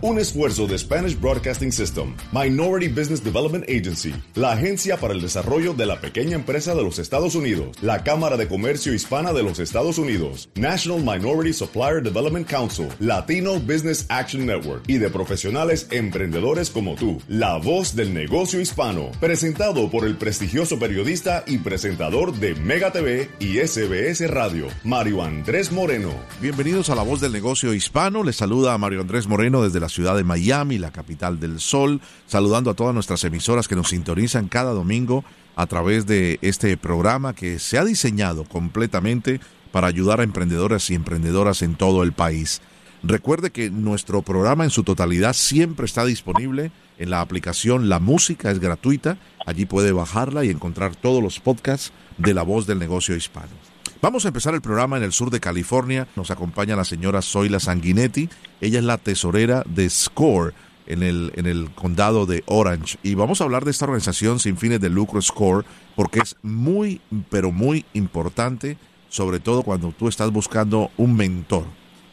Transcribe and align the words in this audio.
un 0.00 0.18
esfuerzo 0.18 0.66
de 0.66 0.78
Spanish 0.78 1.18
Broadcasting 1.18 1.72
System, 1.72 2.14
Minority 2.32 2.88
Business 2.88 3.22
Development 3.22 3.64
Agency, 3.68 4.14
la 4.34 4.52
Agencia 4.52 4.96
para 4.96 5.12
el 5.12 5.20
Desarrollo 5.20 5.74
de 5.74 5.86
la 5.86 6.00
Pequeña 6.00 6.36
Empresa 6.36 6.74
de 6.74 6.82
los 6.82 6.98
Estados 6.98 7.34
Unidos, 7.34 7.76
la 7.82 8.04
Cámara 8.04 8.36
de 8.36 8.46
Comercio 8.46 8.94
Hispana 8.94 9.32
de 9.32 9.42
los 9.42 9.58
Estados 9.58 9.98
Unidos, 9.98 10.48
National 10.54 11.00
Minority 11.00 11.52
Supplier 11.52 12.02
Development 12.02 12.48
Council, 12.48 12.88
Latino 13.00 13.58
Business 13.58 14.06
Action 14.08 14.46
Network 14.46 14.84
y 14.86 14.98
de 14.98 15.10
profesionales 15.10 15.88
emprendedores 15.90 16.70
como 16.70 16.94
tú, 16.94 17.20
la 17.26 17.56
voz 17.56 17.96
del 17.96 18.14
negocio 18.14 18.60
hispano, 18.60 19.10
presentado 19.20 19.90
por 19.90 20.04
el 20.04 20.16
prestigioso 20.16 20.78
periodista 20.78 21.42
y 21.46 21.58
presentador 21.58 22.34
de 22.34 22.54
Mega 22.54 22.92
TV 22.92 23.30
y 23.40 23.58
SBS 23.58 24.28
Radio, 24.30 24.68
Mario 24.84 25.24
Andrés 25.24 25.72
Moreno. 25.72 26.12
Bienvenidos 26.40 26.88
a 26.90 26.94
la 26.94 27.02
voz 27.02 27.20
del 27.20 27.32
negocio 27.32 27.74
hispano, 27.74 28.22
les 28.22 28.36
saluda 28.36 28.74
a 28.74 28.78
Mario 28.78 29.00
Andrés 29.00 29.26
Moreno 29.26 29.64
desde 29.64 29.80
la 29.80 29.87
ciudad 29.88 30.16
de 30.16 30.24
Miami, 30.24 30.78
la 30.78 30.92
capital 30.92 31.40
del 31.40 31.60
sol, 31.60 32.00
saludando 32.26 32.70
a 32.70 32.74
todas 32.74 32.94
nuestras 32.94 33.24
emisoras 33.24 33.68
que 33.68 33.76
nos 33.76 33.88
sintonizan 33.88 34.48
cada 34.48 34.72
domingo 34.72 35.24
a 35.56 35.66
través 35.66 36.06
de 36.06 36.38
este 36.42 36.76
programa 36.76 37.34
que 37.34 37.58
se 37.58 37.78
ha 37.78 37.84
diseñado 37.84 38.44
completamente 38.44 39.40
para 39.72 39.86
ayudar 39.86 40.20
a 40.20 40.24
emprendedores 40.24 40.88
y 40.90 40.94
emprendedoras 40.94 41.62
en 41.62 41.74
todo 41.74 42.02
el 42.02 42.12
país. 42.12 42.60
Recuerde 43.02 43.50
que 43.50 43.70
nuestro 43.70 44.22
programa 44.22 44.64
en 44.64 44.70
su 44.70 44.82
totalidad 44.82 45.32
siempre 45.32 45.86
está 45.86 46.04
disponible 46.04 46.72
en 46.98 47.10
la 47.10 47.20
aplicación 47.20 47.88
La 47.88 48.00
Música, 48.00 48.50
es 48.50 48.58
gratuita. 48.58 49.18
Allí 49.46 49.66
puede 49.66 49.92
bajarla 49.92 50.44
y 50.44 50.50
encontrar 50.50 50.96
todos 50.96 51.22
los 51.22 51.38
podcasts 51.38 51.92
de 52.16 52.34
La 52.34 52.42
Voz 52.42 52.66
del 52.66 52.78
Negocio 52.78 53.14
Hispano. 53.14 53.52
Vamos 54.00 54.24
a 54.24 54.28
empezar 54.28 54.54
el 54.54 54.60
programa 54.60 54.96
en 54.96 55.02
el 55.02 55.12
sur 55.12 55.28
de 55.28 55.40
California. 55.40 56.06
Nos 56.14 56.30
acompaña 56.30 56.76
la 56.76 56.84
señora 56.84 57.20
Zoila 57.20 57.58
Sanguinetti. 57.58 58.28
Ella 58.60 58.78
es 58.78 58.84
la 58.84 58.96
tesorera 58.96 59.64
de 59.66 59.90
SCORE 59.90 60.54
en 60.86 61.02
el, 61.02 61.32
en 61.34 61.46
el 61.46 61.72
condado 61.74 62.24
de 62.24 62.44
Orange. 62.46 62.96
Y 63.02 63.16
vamos 63.16 63.40
a 63.40 63.44
hablar 63.44 63.64
de 63.64 63.72
esta 63.72 63.86
organización 63.86 64.38
sin 64.38 64.56
fines 64.56 64.80
de 64.80 64.88
lucro 64.88 65.20
SCORE 65.20 65.66
porque 65.96 66.20
es 66.20 66.36
muy, 66.42 67.00
pero 67.28 67.50
muy 67.50 67.84
importante, 67.92 68.78
sobre 69.08 69.40
todo 69.40 69.64
cuando 69.64 69.90
tú 69.90 70.06
estás 70.06 70.30
buscando 70.30 70.92
un 70.96 71.16
mentor, 71.16 71.64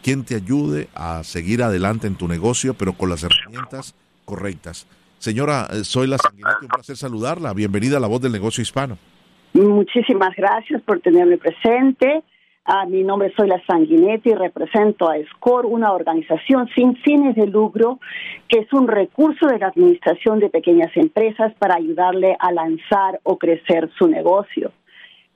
quien 0.02 0.25
te 0.25 0.33
ayude 0.33 0.89
a 0.95 1.23
seguir 1.23 1.61
adelante 1.61 2.08
en 2.08 2.16
tu 2.16 2.28
negocio, 2.28 2.73
pero 2.73 2.94
con 2.94 3.11
las 3.11 3.22
herramientas 3.22 3.94
correctas. 4.25 4.88
Señora 5.19 5.69
Zoila 5.83 6.17
Sanguinetti, 6.17 6.63
un 6.63 6.69
placer 6.69 6.97
saludarla. 6.97 7.53
Bienvenida 7.53 7.97
a 7.97 8.00
la 8.00 8.08
voz 8.08 8.22
del 8.22 8.31
negocio 8.31 8.63
hispano. 8.63 8.97
Muchísimas 9.56 10.36
gracias 10.36 10.81
por 10.81 11.00
tenerme 11.00 11.38
presente. 11.38 12.23
Ah, 12.66 12.86
mi 12.86 13.03
nombre 13.03 13.30
es 13.30 13.36
Soyla 13.36 13.62
Sanguinetti 13.66 14.31
y 14.31 14.34
represento 14.34 15.08
a 15.08 15.16
SCORE, 15.17 15.70
una 15.70 15.94
organización 15.94 16.67
sin 16.75 16.97
fines 16.97 17.36
de 17.36 17.47
lucro 17.47 18.00
que 18.50 18.59
es 18.59 18.73
un 18.73 18.89
recurso 18.89 19.47
de 19.47 19.59
la 19.59 19.67
Administración 19.67 20.39
de 20.39 20.50
Pequeñas 20.50 20.92
Empresas 20.97 21.53
para 21.58 21.75
ayudarle 21.75 22.36
a 22.38 22.52
lanzar 22.52 23.22
o 23.23 23.38
crecer 23.38 23.89
su 23.97 24.09
negocio. 24.09 24.73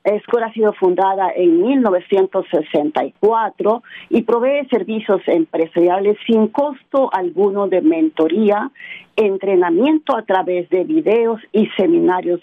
SCORE 0.06 0.46
ha 0.46 0.54
sido 0.54 0.72
fundada 0.74 1.32
en 1.36 1.62
1964 1.62 3.84
y 4.10 4.24
provee 4.24 4.66
servicios 4.70 5.22
empresariales 5.28 6.18
sin 6.26 6.48
costo 6.48 7.10
alguno 7.12 7.68
de 7.68 7.82
mentoría, 7.82 8.72
entrenamiento 9.18 10.16
a 10.16 10.24
través 10.24 10.70
de 10.70 10.86
videos 10.86 11.42
y 11.52 11.68
seminarios 11.78 12.40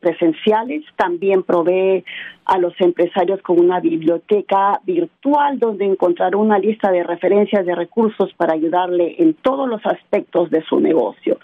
presenciales. 0.00 0.82
También 0.96 1.44
provee 1.44 2.04
a 2.44 2.58
los 2.58 2.74
empresarios 2.80 3.40
con 3.42 3.60
una 3.60 3.78
biblioteca 3.78 4.80
virtual 4.84 5.60
donde 5.60 5.84
encontrar 5.84 6.34
una 6.34 6.58
lista 6.58 6.90
de 6.90 7.04
referencias 7.04 7.64
de 7.64 7.76
recursos 7.76 8.34
para 8.34 8.54
ayudarle 8.54 9.14
en 9.18 9.34
todos 9.34 9.68
los 9.68 9.86
aspectos 9.86 10.50
de 10.50 10.62
su 10.62 10.80
negocio. 10.80 11.38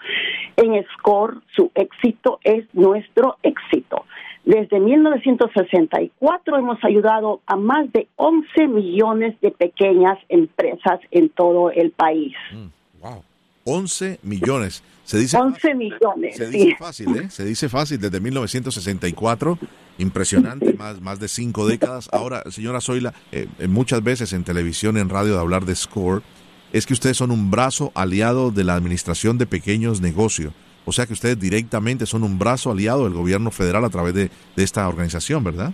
En 0.57 0.83
SCORE, 0.97 1.37
su 1.55 1.71
éxito 1.73 2.41
es 2.43 2.65
nuestro 2.73 3.37
éxito. 3.43 4.03
Desde 4.45 4.79
1964 4.79 6.57
hemos 6.57 6.83
ayudado 6.83 7.41
a 7.45 7.55
más 7.55 7.91
de 7.93 8.07
11 8.17 8.67
millones 8.67 9.39
de 9.41 9.51
pequeñas 9.51 10.17
empresas 10.27 10.99
en 11.11 11.29
todo 11.29 11.71
el 11.71 11.91
país. 11.91 12.33
wow. 13.01 13.23
11 13.65 14.19
millones. 14.23 14.83
Se 15.05 15.17
dice 15.17 15.37
11 15.37 15.75
millones. 15.75 16.35
Se 16.35 16.49
dice 16.49 16.75
fácil, 16.77 17.15
¿eh? 17.15 17.29
Se 17.29 17.45
dice 17.45 17.69
fácil 17.69 17.99
desde 17.99 18.19
1964. 18.19 19.57
Impresionante, 19.99 20.73
más, 20.77 20.99
más 21.01 21.19
de 21.19 21.27
cinco 21.27 21.67
décadas. 21.67 22.09
Ahora, 22.11 22.43
señora 22.49 22.81
Zoila, 22.81 23.13
eh, 23.31 23.47
muchas 23.67 24.03
veces 24.03 24.33
en 24.33 24.43
televisión, 24.43 24.97
en 24.97 25.09
radio, 25.09 25.33
de 25.33 25.39
hablar 25.39 25.65
de 25.65 25.75
SCORE, 25.75 26.21
es 26.71 26.85
que 26.85 26.93
ustedes 26.93 27.17
son 27.17 27.31
un 27.31 27.51
brazo 27.51 27.91
aliado 27.93 28.51
de 28.51 28.63
la 28.63 28.75
Administración 28.75 29.37
de 29.37 29.45
Pequeños 29.45 30.01
Negocios. 30.01 30.53
O 30.85 30.91
sea 30.91 31.05
que 31.05 31.13
ustedes 31.13 31.39
directamente 31.39 32.05
son 32.05 32.23
un 32.23 32.37
brazo 32.37 32.71
aliado 32.71 33.05
del 33.05 33.13
gobierno 33.13 33.51
federal 33.51 33.85
a 33.85 33.89
través 33.89 34.13
de, 34.13 34.29
esta 34.57 34.87
organización, 34.87 35.43
¿verdad? 35.43 35.71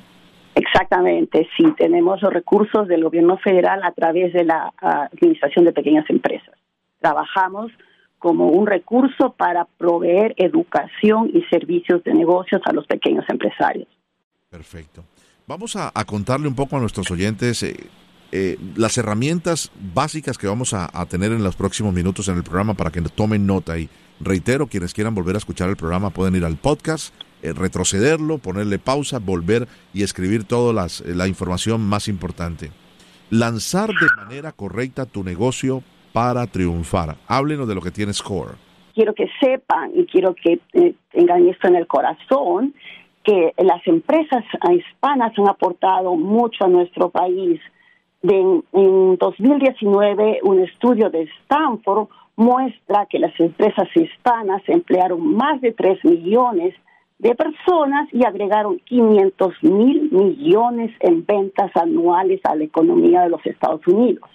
Exactamente, 0.55 1.47
sí, 1.55 1.65
tenemos 1.77 2.21
los 2.21 2.33
recursos 2.33 2.87
del 2.87 3.03
gobierno 3.03 3.37
federal 3.37 3.81
a 3.83 3.91
través 3.91 4.33
de 4.33 4.43
la 4.43 4.73
Administración 4.79 5.65
de 5.65 5.71
Pequeñas 5.71 6.09
Empresas. 6.09 6.55
Trabajamos 6.99 7.71
como 8.17 8.49
un 8.49 8.67
recurso 8.67 9.33
para 9.37 9.65
proveer 9.77 10.33
educación 10.37 11.31
y 11.33 11.43
servicios 11.43 12.03
de 12.03 12.13
negocios 12.13 12.61
a 12.65 12.73
los 12.73 12.85
pequeños 12.85 13.25
empresarios. 13.29 13.87
Perfecto. 14.49 15.05
Vamos 15.47 15.75
a, 15.75 15.91
contarle 16.05 16.47
un 16.47 16.55
poco 16.55 16.77
a 16.77 16.79
nuestros 16.79 17.09
oyentes 17.09 17.63
eh, 17.63 17.75
eh, 18.31 18.57
las 18.75 18.97
herramientas 18.99 19.71
básicas 19.95 20.37
que 20.37 20.45
vamos 20.45 20.75
a, 20.75 20.89
tener 21.07 21.31
en 21.31 21.43
los 21.43 21.55
próximos 21.55 21.93
minutos 21.93 22.27
en 22.27 22.37
el 22.37 22.43
programa 22.43 22.75
para 22.75 22.91
que 22.91 23.01
tomen 23.01 23.47
nota. 23.47 23.79
Y 23.79 23.89
reitero, 24.19 24.68
quienes 24.68 24.94
quieran 24.94 25.16
volver 25.16 25.35
a 25.35 25.38
escuchar 25.40 25.69
el 25.69 25.75
programa 25.75 26.09
pueden 26.09 26.35
ir 26.35 26.46
al 26.46 26.57
podcast, 26.57 27.13
eh, 27.41 27.53
retrocederlo, 27.53 28.38
ponerle 28.38 28.80
pausa, 28.80 29.19
volver 29.19 29.68
y 29.94 30.03
escribir 30.03 30.44
toda 30.44 30.85
eh, 30.85 31.16
la 31.16 31.28
información 31.28 31.81
más 31.81 32.07
importante. 32.07 32.72
Lanzar 33.30 33.90
de 33.90 34.07
manera 34.18 34.52
correcta 34.52 35.06
tu 35.06 35.24
negocio 35.24 35.84
para 36.13 36.47
triunfar. 36.47 37.16
Háblenos 37.28 37.68
de 37.68 37.75
lo 37.75 37.81
que 37.81 37.91
tiene 37.91 38.13
Score. 38.13 38.56
Quiero 38.96 39.13
que 39.13 39.28
sepan 39.40 39.91
y 39.96 40.06
quiero 40.06 40.36
que 40.36 40.59
tengan 41.12 41.47
esto 41.47 41.68
en 41.68 41.75
el 41.75 41.88
corazón, 41.88 42.74
que 43.24 43.53
las 43.57 43.86
empresas 43.86 44.44
hispanas 44.75 45.31
han 45.38 45.47
aportado 45.47 46.16
mucho 46.16 46.66
a 46.66 46.68
nuestro 46.68 47.09
país 47.09 47.62
de, 48.22 48.62
en 48.74 49.18
2019, 49.18 50.40
un 50.44 50.59
estudio 50.62 51.09
de 51.09 51.30
Stanford 51.44 52.07
muestra 52.39 53.05
que 53.07 53.19
las 53.19 53.38
empresas 53.38 53.89
hispanas 53.94 54.61
emplearon 54.67 55.35
más 55.35 55.59
de 55.59 55.73
3 55.73 56.05
millones 56.05 56.73
de 57.17 57.35
personas 57.35 58.07
y 58.13 58.25
agregaron 58.25 58.79
500 58.79 59.61
mil 59.63 60.09
millones 60.09 60.91
en 61.01 61.25
ventas 61.25 61.69
anuales 61.75 62.39
a 62.45 62.55
la 62.55 62.63
economía 62.63 63.23
de 63.23 63.29
los 63.29 63.45
Estados 63.45 63.85
Unidos. 63.88 64.29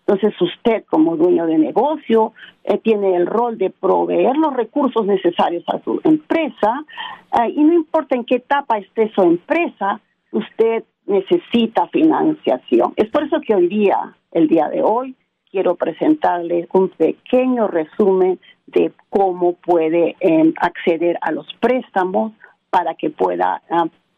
Entonces 0.00 0.34
usted 0.40 0.84
como 0.86 1.16
dueño 1.16 1.46
de 1.46 1.58
negocio 1.58 2.32
eh, 2.64 2.78
tiene 2.78 3.14
el 3.14 3.26
rol 3.26 3.56
de 3.56 3.70
proveer 3.70 4.36
los 4.36 4.52
recursos 4.52 5.06
necesarios 5.06 5.62
a 5.68 5.78
su 5.78 6.00
empresa 6.02 6.84
eh, 7.40 7.50
y 7.54 7.62
no 7.62 7.72
importa 7.72 8.16
en 8.16 8.24
qué 8.24 8.36
etapa 8.36 8.78
esté 8.78 9.12
su 9.14 9.22
empresa, 9.22 10.00
usted 10.32 10.82
necesita 11.06 11.86
financiación. 11.86 12.94
Es 12.96 13.08
por 13.10 13.22
eso 13.22 13.40
que 13.40 13.54
hoy 13.54 13.68
día, 13.68 14.16
el 14.32 14.48
día 14.48 14.68
de 14.68 14.82
hoy, 14.82 15.14
quiero 15.54 15.76
presentarle 15.76 16.66
un 16.72 16.88
pequeño 16.88 17.68
resumen 17.68 18.40
de 18.66 18.90
cómo 19.08 19.52
puede 19.52 20.16
em, 20.18 20.52
acceder 20.56 21.16
a 21.20 21.30
los 21.30 21.46
préstamos 21.60 22.32
para 22.70 22.96
que 22.96 23.10
pueda 23.10 23.62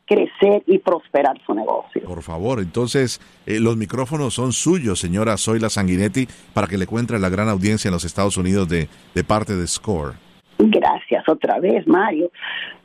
crecer 0.07 0.63
y 0.67 0.79
prosperar 0.79 1.39
su 1.45 1.53
negocio. 1.53 2.01
Por 2.07 2.23
favor, 2.23 2.61
entonces 2.61 3.21
eh, 3.45 3.61
los 3.61 3.77
micrófonos 3.77 4.33
son 4.33 4.53
suyos, 4.53 4.99
señora 4.99 5.37
Zoila 5.37 5.69
Sanguinetti, 5.69 6.27
para 6.55 6.69
que 6.69 6.79
le 6.79 6.87
cuente 6.87 7.19
la 7.19 7.29
gran 7.29 7.51
audiencia 7.51 7.89
en 7.89 7.93
los 7.93 8.07
Estados 8.07 8.39
Unidos 8.39 8.67
de, 8.71 8.89
de 9.15 9.25
parte 9.25 9.55
de 9.55 9.67
SCORE. 9.67 10.15
Gracias 10.59 11.29
otra 11.29 11.61
vez, 11.61 11.87
Mario. 11.87 12.31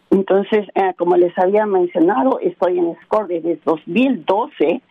Entonces, 0.10 0.68
eh, 0.76 0.94
como 0.98 1.16
les 1.16 1.32
había 1.38 1.66
mencionado, 1.66 2.38
estoy 2.42 2.80
en 2.80 2.98
SCORE 3.06 3.40
desde 3.40 3.62
2012. 3.64 4.82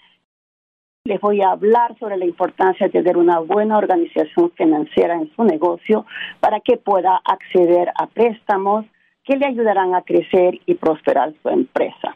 Les 1.05 1.19
voy 1.19 1.41
a 1.41 1.53
hablar 1.53 1.99
sobre 1.99 2.19
la 2.19 2.27
importancia 2.27 2.87
de 2.87 2.93
tener 2.93 3.17
una 3.17 3.39
buena 3.39 3.79
organización 3.79 4.51
financiera 4.51 5.15
en 5.15 5.35
su 5.35 5.45
negocio 5.45 6.05
para 6.41 6.61
que 6.61 6.77
pueda 6.77 7.23
acceder 7.25 7.91
a 7.99 8.07
préstamos 8.07 8.85
que 9.25 9.39
le 9.39 9.47
ayudarán 9.47 9.95
a 9.95 10.03
crecer 10.03 10.61
y 10.67 10.75
prosperar 10.75 11.33
su 11.43 11.49
empresa. 11.49 12.15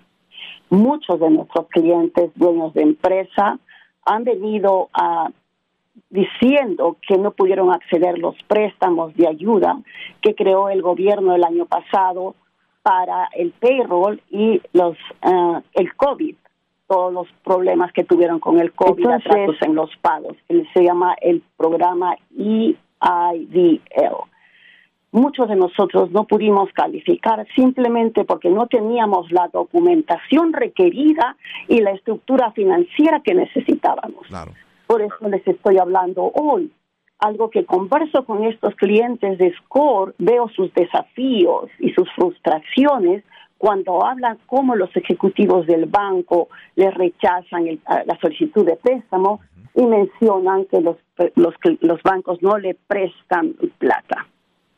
Muchos 0.69 1.19
de 1.19 1.31
nuestros 1.31 1.67
clientes, 1.69 2.31
dueños 2.35 2.75
de 2.75 2.83
empresa, 2.83 3.59
han 4.05 4.25
venido 4.25 4.91
a 4.93 5.31
diciendo 6.11 6.99
que 7.09 7.17
no 7.17 7.31
pudieron 7.31 7.73
acceder 7.73 8.19
los 8.19 8.35
préstamos 8.47 9.17
de 9.17 9.29
ayuda 9.29 9.79
que 10.21 10.35
creó 10.35 10.69
el 10.69 10.83
gobierno 10.83 11.35
el 11.35 11.45
año 11.45 11.65
pasado 11.65 12.35
para 12.83 13.31
el 13.33 13.53
payroll 13.53 14.21
y 14.31 14.61
los 14.75 14.99
uh, 15.23 15.63
el 15.73 15.95
COVID. 15.97 16.37
Todos 16.87 17.13
los 17.13 17.27
problemas 17.43 17.93
que 17.93 18.05
tuvieron 18.05 18.41
con 18.41 18.61
el 18.61 18.73
COVID, 18.73 19.07
atrasos 19.07 19.57
en 19.63 19.75
los 19.75 19.91
pagos. 20.01 20.37
Se 20.49 20.83
llama 20.83 21.15
el 21.21 21.43
programa 21.57 22.17
EIDL. 22.37 23.81
Muchos 25.13 25.49
de 25.49 25.55
nosotros 25.55 26.11
no 26.11 26.25
pudimos 26.25 26.73
calificar 26.73 27.47
simplemente 27.55 28.25
porque 28.25 28.51
no 28.51 28.67
teníamos 28.67 29.31
la 29.31 29.47
documentación 29.47 30.53
requerida 30.53 31.37
y 31.69 31.81
la 31.81 31.93
estructura 31.93 32.51
financiera 32.51 33.21
que 33.21 33.33
necesitábamos. 33.33 34.27
Por 34.89 35.03
eso 35.03 35.29
les 35.29 35.47
estoy 35.47 35.79
hablando 35.79 36.33
hoy. 36.35 36.73
Algo 37.21 37.49
que 37.49 37.65
converso 37.65 38.25
con 38.25 38.43
estos 38.43 38.75
clientes 38.75 39.39
de 39.39 39.55
SCORE, 39.55 40.15
veo 40.19 40.49
sus 40.49 40.75
desafíos 40.75 41.71
y 41.79 41.91
sus 41.93 42.11
frustraciones 42.17 43.23
cuando 43.65 44.05
hablan 44.05 44.37
cómo 44.45 44.77
los 44.77 44.95
ejecutivos 44.95 45.67
del 45.67 45.87
banco 45.87 46.51
les 46.77 46.93
rechazan 46.93 47.65
la 47.87 48.19
solicitud 48.21 48.67
de 48.67 48.77
préstamo 48.77 49.41
y 49.75 49.87
mencionan 49.87 50.67
que 50.67 50.83
los, 50.83 50.99
los, 51.35 51.55
los 51.81 52.03
bancos 52.03 52.43
no 52.43 52.59
le 52.59 52.77
prestan 52.87 53.55
plata. 53.79 54.27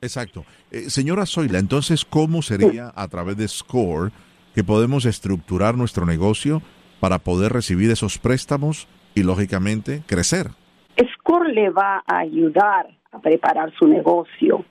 Exacto. 0.00 0.44
Eh, 0.70 0.88
señora 0.88 1.26
Zoila, 1.26 1.58
entonces, 1.58 2.04
¿cómo 2.04 2.42
sería 2.42 2.92
a 2.94 3.08
través 3.08 3.36
de 3.36 3.48
SCORE 3.48 4.12
que 4.54 4.62
podemos 4.62 5.04
estructurar 5.04 5.76
nuestro 5.76 6.06
negocio 6.06 6.62
para 7.00 7.18
poder 7.18 7.52
recibir 7.52 7.90
esos 7.90 8.18
préstamos 8.18 8.86
y, 9.16 9.24
lógicamente, 9.24 10.04
crecer? 10.06 10.50
SCORE 10.96 11.52
le 11.52 11.70
va 11.70 12.04
a 12.06 12.18
ayudar 12.18 12.86
a 13.10 13.18
preparar 13.18 13.72
su 13.76 13.88
negocio. 13.88 14.64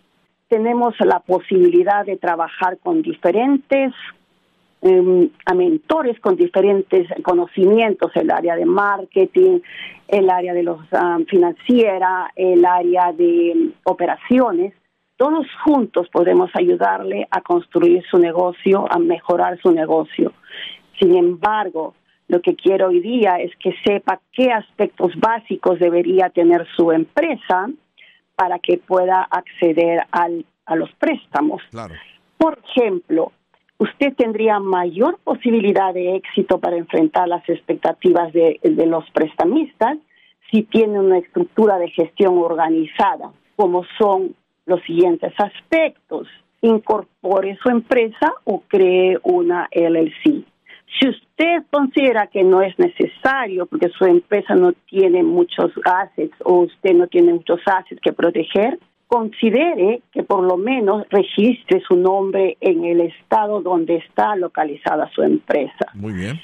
Tenemos 0.47 0.93
la 0.99 1.19
posibilidad 1.19 2.05
de 2.05 2.17
trabajar 2.17 2.77
con 2.79 3.01
diferentes 3.01 3.93
em, 4.81 5.29
mentores 5.55 6.19
con 6.19 6.35
diferentes 6.35 7.07
conocimientos, 7.23 8.11
el 8.15 8.29
área 8.29 8.55
de 8.55 8.65
marketing, 8.65 9.59
el 10.07 10.29
área 10.29 10.53
de 10.53 10.63
los 10.63 10.79
ah, 10.91 11.17
financiera, 11.27 12.31
el 12.35 12.63
área 12.65 13.11
de 13.11 13.71
operaciones, 13.83 14.73
todos 15.17 15.47
juntos 15.63 16.09
podemos 16.11 16.51
ayudarle 16.55 17.25
a 17.31 17.41
construir 17.41 18.03
su 18.11 18.17
negocio, 18.17 18.85
a 18.91 18.99
mejorar 18.99 19.57
su 19.61 19.71
negocio. 19.71 20.33
Sin 20.99 21.15
embargo, 21.15 21.93
lo 22.27 22.41
que 22.41 22.55
quiero 22.55 22.87
hoy 22.87 22.99
día 22.99 23.37
es 23.37 23.51
que 23.57 23.73
sepa 23.85 24.19
qué 24.33 24.51
aspectos 24.51 25.13
básicos 25.17 25.79
debería 25.79 26.29
tener 26.29 26.67
su 26.75 26.91
empresa 26.91 27.69
para 28.35 28.59
que 28.59 28.77
pueda 28.77 29.21
acceder 29.21 30.05
al, 30.11 30.45
a 30.65 30.75
los 30.75 30.91
préstamos. 30.93 31.61
Por 32.37 32.59
ejemplo, 32.69 33.31
usted 33.77 34.13
tendría 34.15 34.59
mayor 34.59 35.19
posibilidad 35.23 35.93
de 35.93 36.15
éxito 36.15 36.59
para 36.59 36.77
enfrentar 36.77 37.27
las 37.27 37.47
expectativas 37.49 38.31
de, 38.33 38.59
de 38.61 38.85
los 38.85 39.09
prestamistas 39.11 39.97
si 40.51 40.63
tiene 40.63 40.99
una 40.99 41.17
estructura 41.17 41.77
de 41.77 41.89
gestión 41.89 42.37
organizada, 42.37 43.31
como 43.55 43.83
son 43.97 44.35
los 44.65 44.81
siguientes 44.83 45.33
aspectos. 45.37 46.27
Incorpore 46.61 47.57
su 47.61 47.69
empresa 47.69 48.33
o 48.43 48.61
cree 48.67 49.17
una 49.23 49.67
LLC. 49.71 50.45
Si 50.99 51.07
usted 51.07 51.63
considera 51.71 52.27
que 52.27 52.43
no 52.43 52.61
es 52.61 52.77
necesario 52.79 53.65
porque 53.65 53.89
su 53.89 54.05
empresa 54.05 54.55
no 54.55 54.73
tiene 54.73 55.23
muchos 55.23 55.71
assets 55.83 56.35
o 56.43 56.61
usted 56.61 56.93
no 56.93 57.07
tiene 57.07 57.33
muchos 57.33 57.59
assets 57.65 57.99
que 58.01 58.13
proteger, 58.13 58.79
considere 59.07 60.01
que 60.11 60.23
por 60.23 60.43
lo 60.43 60.57
menos 60.57 61.05
registre 61.09 61.81
su 61.87 61.95
nombre 61.95 62.57
en 62.61 62.85
el 62.85 63.01
estado 63.01 63.61
donde 63.61 63.97
está 63.97 64.35
localizada 64.35 65.09
su 65.13 65.21
empresa. 65.21 65.85
Muy 65.93 66.13
bien. 66.13 66.39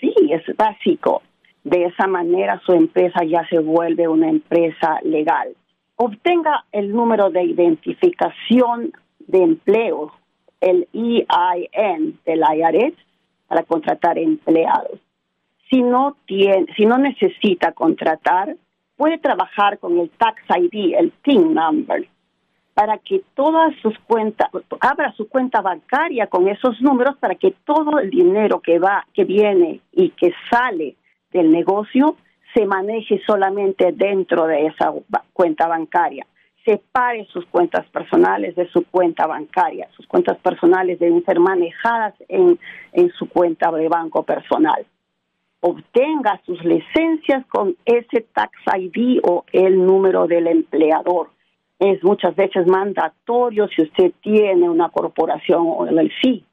Sí, 0.00 0.14
es 0.30 0.42
básico. 0.56 1.22
De 1.64 1.84
esa 1.84 2.06
manera 2.06 2.60
su 2.64 2.72
empresa 2.72 3.24
ya 3.24 3.46
se 3.48 3.58
vuelve 3.58 4.06
una 4.06 4.28
empresa 4.28 5.00
legal 5.02 5.54
obtenga 5.96 6.64
el 6.72 6.92
número 6.92 7.30
de 7.30 7.42
identificación 7.44 8.92
de 9.26 9.42
empleo, 9.42 10.12
el 10.60 10.86
EIN 10.92 12.18
del 12.24 12.40
IRS, 12.40 12.94
para 13.48 13.62
contratar 13.62 14.18
empleados. 14.18 15.00
Si 15.70 15.82
no, 15.82 16.16
tiene, 16.26 16.66
si 16.76 16.86
no 16.86 16.98
necesita 16.98 17.72
contratar, 17.72 18.56
puede 18.96 19.18
trabajar 19.18 19.78
con 19.78 19.98
el 19.98 20.10
Tax 20.10 20.42
ID, 20.48 20.94
el 20.94 21.12
TIN 21.22 21.54
number, 21.54 22.08
para 22.74 22.98
que 22.98 23.22
todas 23.34 23.74
sus 23.80 23.98
cuentas, 24.00 24.50
abra 24.80 25.12
su 25.12 25.28
cuenta 25.28 25.60
bancaria 25.60 26.26
con 26.26 26.48
esos 26.48 26.80
números 26.82 27.16
para 27.18 27.34
que 27.34 27.54
todo 27.64 27.98
el 27.98 28.10
dinero 28.10 28.60
que 28.60 28.78
va, 28.78 29.06
que 29.14 29.24
viene 29.24 29.80
y 29.92 30.10
que 30.10 30.32
sale 30.50 30.96
del 31.32 31.50
negocio 31.50 32.16
se 32.54 32.64
maneje 32.66 33.20
solamente 33.26 33.92
dentro 33.92 34.46
de 34.46 34.66
esa 34.66 34.92
cuenta 35.32 35.66
bancaria. 35.66 36.26
Separe 36.66 37.26
sus 37.32 37.46
cuentas 37.46 37.86
personales 37.90 38.56
de 38.56 38.68
su 38.70 38.84
cuenta 38.84 39.26
bancaria. 39.26 39.88
Sus 39.96 40.06
cuentas 40.06 40.36
personales 40.38 40.98
deben 40.98 41.24
ser 41.24 41.38
manejadas 41.38 42.14
en, 42.28 42.58
en 42.92 43.10
su 43.12 43.28
cuenta 43.28 43.70
de 43.70 43.88
banco 43.88 44.24
personal. 44.24 44.84
Obtenga 45.60 46.40
sus 46.44 46.62
licencias 46.64 47.46
con 47.46 47.76
ese 47.84 48.26
tax 48.34 48.52
ID 48.76 49.20
o 49.22 49.44
el 49.52 49.84
número 49.84 50.26
del 50.26 50.48
empleador. 50.48 51.30
Es 51.78 52.02
muchas 52.02 52.34
veces 52.34 52.66
mandatorio 52.66 53.68
si 53.68 53.82
usted 53.82 54.12
tiene 54.20 54.68
una 54.68 54.88
corporación 54.88 55.62
o 55.66 55.86
el 55.86 56.12
sí 56.20 56.45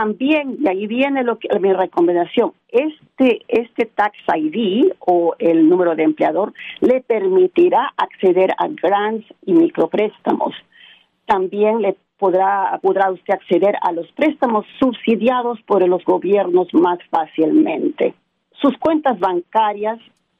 también, 0.00 0.56
y 0.58 0.66
ahí 0.66 0.86
viene 0.86 1.22
lo 1.22 1.38
que, 1.38 1.46
mi 1.58 1.74
recomendación, 1.74 2.54
este, 2.70 3.42
este 3.48 3.84
Tax 3.84 4.16
ID 4.34 4.92
o 5.00 5.34
el 5.38 5.68
número 5.68 5.94
de 5.94 6.04
empleador 6.04 6.54
le 6.80 7.02
permitirá 7.02 7.92
acceder 7.98 8.50
a 8.56 8.68
grants 8.68 9.26
y 9.44 9.52
micropréstamos. 9.52 10.54
También 11.26 11.82
le 11.82 11.96
podrá, 12.18 12.78
podrá 12.80 13.10
usted 13.10 13.34
acceder 13.34 13.74
a 13.82 13.92
los 13.92 14.10
préstamos 14.12 14.64
subsidiados 14.78 15.60
por 15.66 15.86
los 15.86 16.02
gobiernos 16.06 16.72
más 16.72 16.98
fácilmente. 17.10 18.14
Sus 18.52 18.78
cuentas 18.78 19.18
bancarias, 19.18 19.98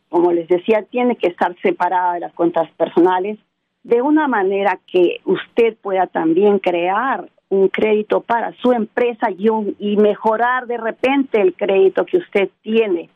como 0.08 0.32
les 0.32 0.48
decía, 0.48 0.84
tienen 0.84 1.16
que 1.16 1.28
estar 1.28 1.54
separadas 1.60 2.14
de 2.14 2.20
las 2.20 2.32
cuentas 2.32 2.70
personales 2.78 3.38
de 3.82 4.00
una 4.00 4.26
manera 4.26 4.80
que 4.90 5.20
usted 5.26 5.76
pueda 5.82 6.06
también 6.06 6.60
crear 6.60 7.28
un 7.50 7.68
crédito 7.68 8.20
para 8.20 8.52
su 8.62 8.72
empresa 8.72 9.28
y, 9.30 9.48
y 9.78 9.96
mejorar 9.96 10.66
de 10.66 10.78
repente 10.78 11.40
el 11.40 11.54
crédito 11.54 12.06
que 12.06 12.18
usted 12.18 12.48
tiene. 12.62 13.10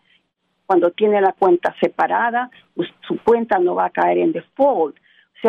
Cuando 0.66 0.90
tiene 0.90 1.20
la 1.20 1.32
cuenta 1.32 1.74
separada, 1.80 2.50
su 3.06 3.18
cuenta 3.22 3.58
no 3.58 3.74
va 3.74 3.86
a 3.86 3.90
caer 3.90 4.18
en 4.18 4.32
default 4.32 4.96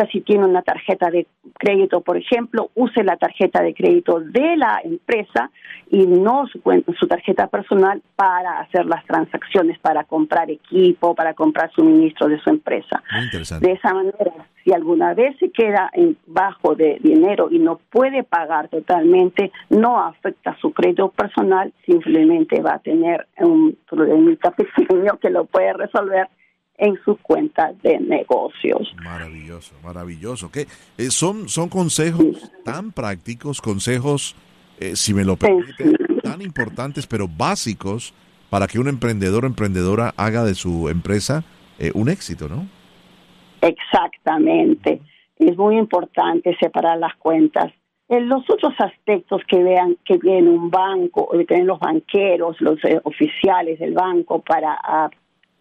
sea, 0.00 0.10
si 0.10 0.20
tiene 0.20 0.44
una 0.44 0.62
tarjeta 0.62 1.10
de 1.10 1.26
crédito, 1.58 2.00
por 2.00 2.16
ejemplo, 2.16 2.70
use 2.74 3.02
la 3.02 3.16
tarjeta 3.16 3.62
de 3.62 3.74
crédito 3.74 4.20
de 4.20 4.56
la 4.56 4.80
empresa 4.84 5.50
y 5.90 6.06
no 6.06 6.46
su, 6.46 6.60
su 6.98 7.06
tarjeta 7.06 7.46
personal 7.46 8.02
para 8.14 8.60
hacer 8.60 8.86
las 8.86 9.04
transacciones, 9.06 9.78
para 9.78 10.04
comprar 10.04 10.50
equipo, 10.50 11.14
para 11.14 11.34
comprar 11.34 11.70
suministro 11.72 12.28
de 12.28 12.38
su 12.40 12.50
empresa. 12.50 13.02
De 13.60 13.72
esa 13.72 13.94
manera, 13.94 14.32
si 14.64 14.72
alguna 14.72 15.14
vez 15.14 15.36
se 15.38 15.50
queda 15.50 15.90
en 15.92 16.16
bajo 16.26 16.74
de 16.74 16.98
dinero 17.00 17.48
y 17.50 17.58
no 17.58 17.78
puede 17.90 18.22
pagar 18.22 18.68
totalmente, 18.68 19.52
no 19.70 20.00
afecta 20.00 20.56
su 20.60 20.72
crédito 20.72 21.08
personal, 21.10 21.72
simplemente 21.86 22.60
va 22.60 22.74
a 22.74 22.78
tener 22.80 23.26
un 23.38 23.76
problemita 23.88 24.50
pequeño 24.56 25.18
que 25.20 25.30
lo 25.30 25.44
puede 25.46 25.72
resolver 25.72 26.28
en 26.78 26.98
su 27.04 27.16
cuenta 27.16 27.72
de 27.82 27.98
negocios. 27.98 28.94
Maravilloso, 29.02 29.74
maravilloso. 29.82 30.50
Eh, 30.54 31.10
son, 31.10 31.48
son 31.48 31.68
consejos 31.68 32.50
tan 32.64 32.92
prácticos, 32.92 33.60
consejos, 33.60 34.36
eh, 34.78 34.96
si 34.96 35.14
me 35.14 35.24
lo 35.24 35.36
permite, 35.36 35.96
tan 36.22 36.42
importantes, 36.42 37.06
pero 37.06 37.26
básicos 37.28 38.12
para 38.50 38.66
que 38.66 38.78
un 38.78 38.88
emprendedor 38.88 39.44
o 39.44 39.46
emprendedora 39.46 40.12
haga 40.16 40.44
de 40.44 40.54
su 40.54 40.88
empresa 40.88 41.44
eh, 41.78 41.90
un 41.94 42.08
éxito, 42.08 42.48
¿no? 42.48 42.66
Exactamente. 43.60 45.00
Es 45.38 45.56
muy 45.56 45.76
importante 45.76 46.56
separar 46.60 46.98
las 46.98 47.14
cuentas. 47.16 47.72
En 48.08 48.28
los 48.28 48.48
otros 48.48 48.72
aspectos 48.78 49.42
que 49.48 49.62
vean 49.62 49.96
que 50.04 50.16
viene 50.18 50.48
un 50.48 50.70
banco, 50.70 51.28
que 51.32 51.44
tienen 51.44 51.66
los 51.66 51.80
banqueros, 51.80 52.60
los 52.60 52.78
oficiales 53.02 53.80
del 53.80 53.94
banco 53.94 54.40
para 54.42 54.78
ah, 54.80 55.10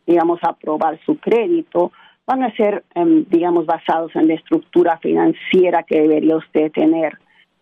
digamos, 0.06 0.40
aprobar 0.44 1.00
su 1.06 1.18
crédito, 1.18 1.92
van 2.26 2.44
a 2.44 2.52
ser, 2.56 2.84
em, 2.96 3.26
digamos, 3.30 3.66
basados 3.66 4.16
en 4.16 4.28
la 4.28 4.34
estructura 4.34 4.98
financiera 4.98 5.84
que 5.84 6.02
debería 6.02 6.38
usted 6.38 6.72
tener. 6.72 7.18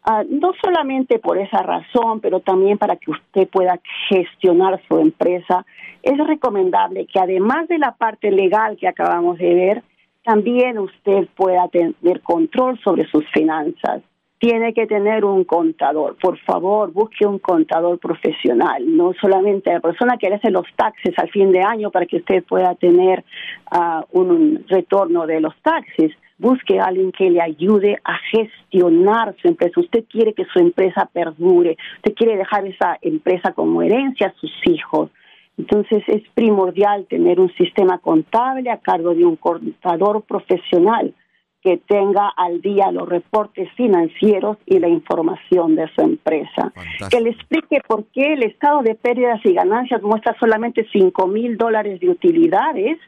Ah, 0.06 0.24
no 0.30 0.52
solamente 0.62 1.20
por 1.20 1.38
esa 1.38 1.62
razón, 1.64 2.20
pero 2.20 2.42
también 2.42 2.78
para 2.78 2.98
que 2.98 3.12
usted 3.12 3.48
pueda 3.48 3.80
gestionar 4.10 4.82
su 4.88 5.00
empresa, 5.00 5.66
es 6.02 6.18
recomendable 6.18 7.06
que 7.06 7.20
además 7.20 7.68
de 7.70 7.78
la 7.78 7.94
parte 7.94 8.30
legal 8.32 8.76
que 8.78 8.88
acabamos 8.88 9.38
de 9.38 9.54
ver, 9.54 9.84
también 10.24 10.78
usted 10.78 11.28
pueda 11.36 11.68
tener 11.70 12.22
control 12.22 12.80
sobre 12.84 13.06
sus 13.08 13.26
finanzas 13.32 14.02
tiene 14.44 14.74
que 14.74 14.88
tener 14.88 15.24
un 15.24 15.46
contador. 15.46 16.18
Por 16.22 16.38
favor, 16.40 16.92
busque 16.92 17.26
un 17.26 17.40
contador 17.40 17.98
profesional, 17.98 18.84
no 18.86 19.14
solamente 19.22 19.72
la 19.72 19.80
persona 19.80 20.18
que 20.18 20.28
le 20.28 20.36
hace 20.36 20.52
los 20.52 20.66
taxes 20.76 21.18
al 21.18 21.30
fin 21.30 21.54
de 21.54 21.62
año 21.62 21.92
para 21.92 22.06
que 22.06 22.18
usted 22.18 22.44
pueda 22.44 22.76
tener 22.76 23.24
ah, 23.72 24.04
un 24.12 24.66
retorno 24.68 25.26
de 25.28 25.40
los 25.40 25.56
taxes. 25.62 26.12
Busque 26.38 26.78
a 26.78 26.88
alguien 26.88 27.14
que 27.14 27.30
le 27.30 27.42
ayude 27.42 27.98
a 28.04 28.18
gestionar 28.32 29.34
su 29.42 29.48
empresa. 29.48 29.80
Usted 29.80 30.04
quiere 30.12 30.34
que 30.34 30.44
su 30.52 30.60
empresa 30.60 31.10
perdure, 31.14 31.78
usted 32.00 32.14
quiere 32.14 32.36
dejar 32.36 32.68
esa 32.68 32.98
empresa 33.02 33.54
como 33.54 33.82
herencia 33.82 34.28
a 34.28 34.40
sus 34.42 34.52
hijos. 34.66 35.10
Entonces 35.58 36.04
es 36.08 36.22
primordial 36.34 37.06
tener 37.06 37.40
un 37.40 37.54
sistema 37.54 37.98
contable 38.00 38.70
a 38.70 38.80
cargo 38.80 39.16
de 39.16 39.24
un 39.24 39.38
contador 39.38 40.24
profesional 40.24 41.14
que 41.64 41.78
tenga 41.78 42.28
al 42.36 42.62
día 42.62 42.92
los 42.92 43.08
reportes 43.08 43.72
financieros 43.78 44.58
y 44.66 44.80
la 44.80 44.90
información 44.90 45.76
de 45.76 45.88
su 45.96 46.02
empresa. 46.02 46.74
Que 47.10 47.22
le 47.22 47.30
explique 47.30 47.80
por 47.88 48.06
qué 48.08 48.34
el 48.34 48.44
estado 48.44 48.82
de 48.82 48.96
pérdidas 48.96 49.40
y 49.46 49.54
ganancias 49.54 50.02
muestra 50.02 50.36
solamente 50.40 50.86
5 50.92 51.26
mil 51.28 51.58
dólares 51.58 52.02
de 52.02 52.10
utilidades 52.10 53.00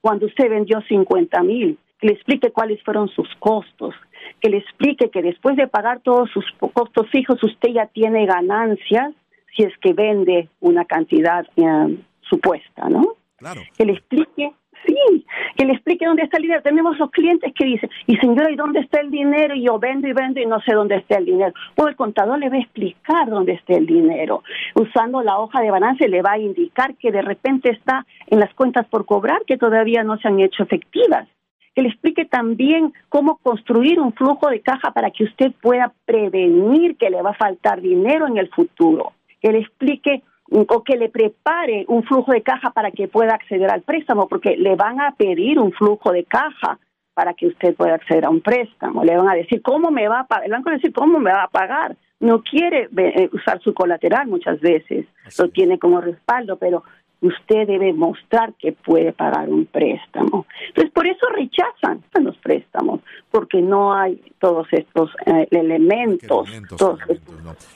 cuando 0.00 0.26
usted 0.26 0.50
vendió 0.50 0.80
50 0.82 1.40
mil. 1.44 1.78
Que 2.00 2.08
le 2.08 2.14
explique 2.14 2.50
cuáles 2.50 2.82
fueron 2.82 3.08
sus 3.08 3.28
costos. 3.38 3.94
Que 4.40 4.50
le 4.50 4.58
explique 4.58 5.10
que 5.10 5.22
después 5.22 5.56
de 5.56 5.68
pagar 5.68 6.00
todos 6.00 6.28
sus 6.30 6.44
costos 6.72 7.08
fijos, 7.10 7.40
usted 7.44 7.68
ya 7.72 7.86
tiene 7.86 8.26
ganancias 8.26 9.12
si 9.56 9.62
es 9.62 9.72
que 9.78 9.92
vende 9.92 10.48
una 10.60 10.84
cantidad 10.84 11.46
eh, 11.56 11.96
supuesta, 12.22 12.88
¿no? 12.88 13.14
Claro. 13.36 13.60
Que 13.76 13.84
le 13.84 13.92
explique 13.92 14.52
Sí, 14.86 15.26
que 15.56 15.66
le 15.66 15.74
explique 15.74 16.06
dónde 16.06 16.22
está 16.22 16.38
el 16.38 16.44
dinero. 16.44 16.62
Tenemos 16.62 16.98
los 16.98 17.10
clientes 17.10 17.52
que 17.54 17.64
dicen, 17.64 17.90
y 18.06 18.16
señora, 18.16 18.50
¿y 18.50 18.56
dónde 18.56 18.80
está 18.80 19.00
el 19.00 19.10
dinero? 19.10 19.54
Y 19.54 19.64
yo 19.64 19.78
vendo 19.78 20.08
y 20.08 20.12
vendo 20.12 20.40
y 20.40 20.46
no 20.46 20.60
sé 20.60 20.72
dónde 20.74 20.96
está 20.96 21.18
el 21.18 21.26
dinero. 21.26 21.52
Pues 21.74 21.88
el 21.88 21.96
contador 21.96 22.38
le 22.38 22.48
va 22.48 22.56
a 22.56 22.60
explicar 22.60 23.28
dónde 23.28 23.52
está 23.52 23.74
el 23.74 23.86
dinero. 23.86 24.42
Usando 24.74 25.22
la 25.22 25.38
hoja 25.38 25.60
de 25.60 25.70
balance 25.70 26.08
le 26.08 26.22
va 26.22 26.32
a 26.32 26.38
indicar 26.38 26.94
que 26.96 27.12
de 27.12 27.22
repente 27.22 27.70
está 27.70 28.06
en 28.26 28.40
las 28.40 28.52
cuentas 28.54 28.86
por 28.86 29.04
cobrar 29.04 29.42
que 29.46 29.58
todavía 29.58 30.02
no 30.02 30.16
se 30.18 30.28
han 30.28 30.40
hecho 30.40 30.62
efectivas. 30.62 31.28
Que 31.74 31.82
le 31.82 31.88
explique 31.88 32.24
también 32.24 32.92
cómo 33.08 33.36
construir 33.36 34.00
un 34.00 34.12
flujo 34.12 34.48
de 34.48 34.60
caja 34.60 34.92
para 34.92 35.10
que 35.10 35.24
usted 35.24 35.52
pueda 35.60 35.92
prevenir 36.04 36.96
que 36.96 37.10
le 37.10 37.22
va 37.22 37.30
a 37.30 37.34
faltar 37.34 37.80
dinero 37.80 38.26
en 38.26 38.38
el 38.38 38.48
futuro. 38.48 39.12
Que 39.40 39.52
le 39.52 39.60
explique 39.60 40.22
o 40.50 40.82
que 40.82 40.96
le 40.96 41.08
prepare 41.08 41.84
un 41.88 42.02
flujo 42.02 42.32
de 42.32 42.42
caja 42.42 42.70
para 42.70 42.90
que 42.90 43.08
pueda 43.08 43.34
acceder 43.34 43.70
al 43.70 43.82
préstamo, 43.82 44.28
porque 44.28 44.56
le 44.56 44.74
van 44.74 45.00
a 45.00 45.12
pedir 45.12 45.58
un 45.58 45.72
flujo 45.72 46.12
de 46.12 46.24
caja 46.24 46.78
para 47.14 47.34
que 47.34 47.46
usted 47.46 47.74
pueda 47.74 47.94
acceder 47.94 48.24
a 48.24 48.30
un 48.30 48.40
préstamo. 48.40 49.04
Le 49.04 49.16
van 49.16 49.28
a 49.28 49.34
decir, 49.34 49.62
¿cómo 49.62 49.90
me 49.90 50.08
va 50.08 50.20
a 50.20 50.26
pagar? 50.26 50.48
Le 50.48 50.52
van 50.52 50.68
a 50.68 50.72
decir, 50.72 50.92
¿cómo 50.92 51.18
me 51.18 51.32
va 51.32 51.44
a 51.44 51.48
pagar? 51.48 51.96
No 52.18 52.42
quiere 52.42 52.88
eh, 52.96 53.30
usar 53.32 53.60
su 53.60 53.72
colateral 53.72 54.26
muchas 54.26 54.60
veces, 54.60 55.06
lo 55.38 55.48
tiene 55.48 55.78
como 55.78 56.00
respaldo, 56.00 56.56
pero 56.56 56.82
usted 57.20 57.66
debe 57.66 57.92
mostrar 57.92 58.54
que 58.54 58.72
puede 58.72 59.12
pagar 59.12 59.48
un 59.48 59.66
préstamo. 59.66 60.46
Entonces, 60.68 60.92
por 60.92 61.06
eso 61.06 61.26
rechazan 61.34 62.02
los 62.22 62.36
préstamos, 62.38 63.00
porque 63.30 63.60
no 63.60 63.94
hay 63.94 64.20
todos 64.38 64.66
estos 64.72 65.10
eh, 65.26 65.46
elementos. 65.50 66.48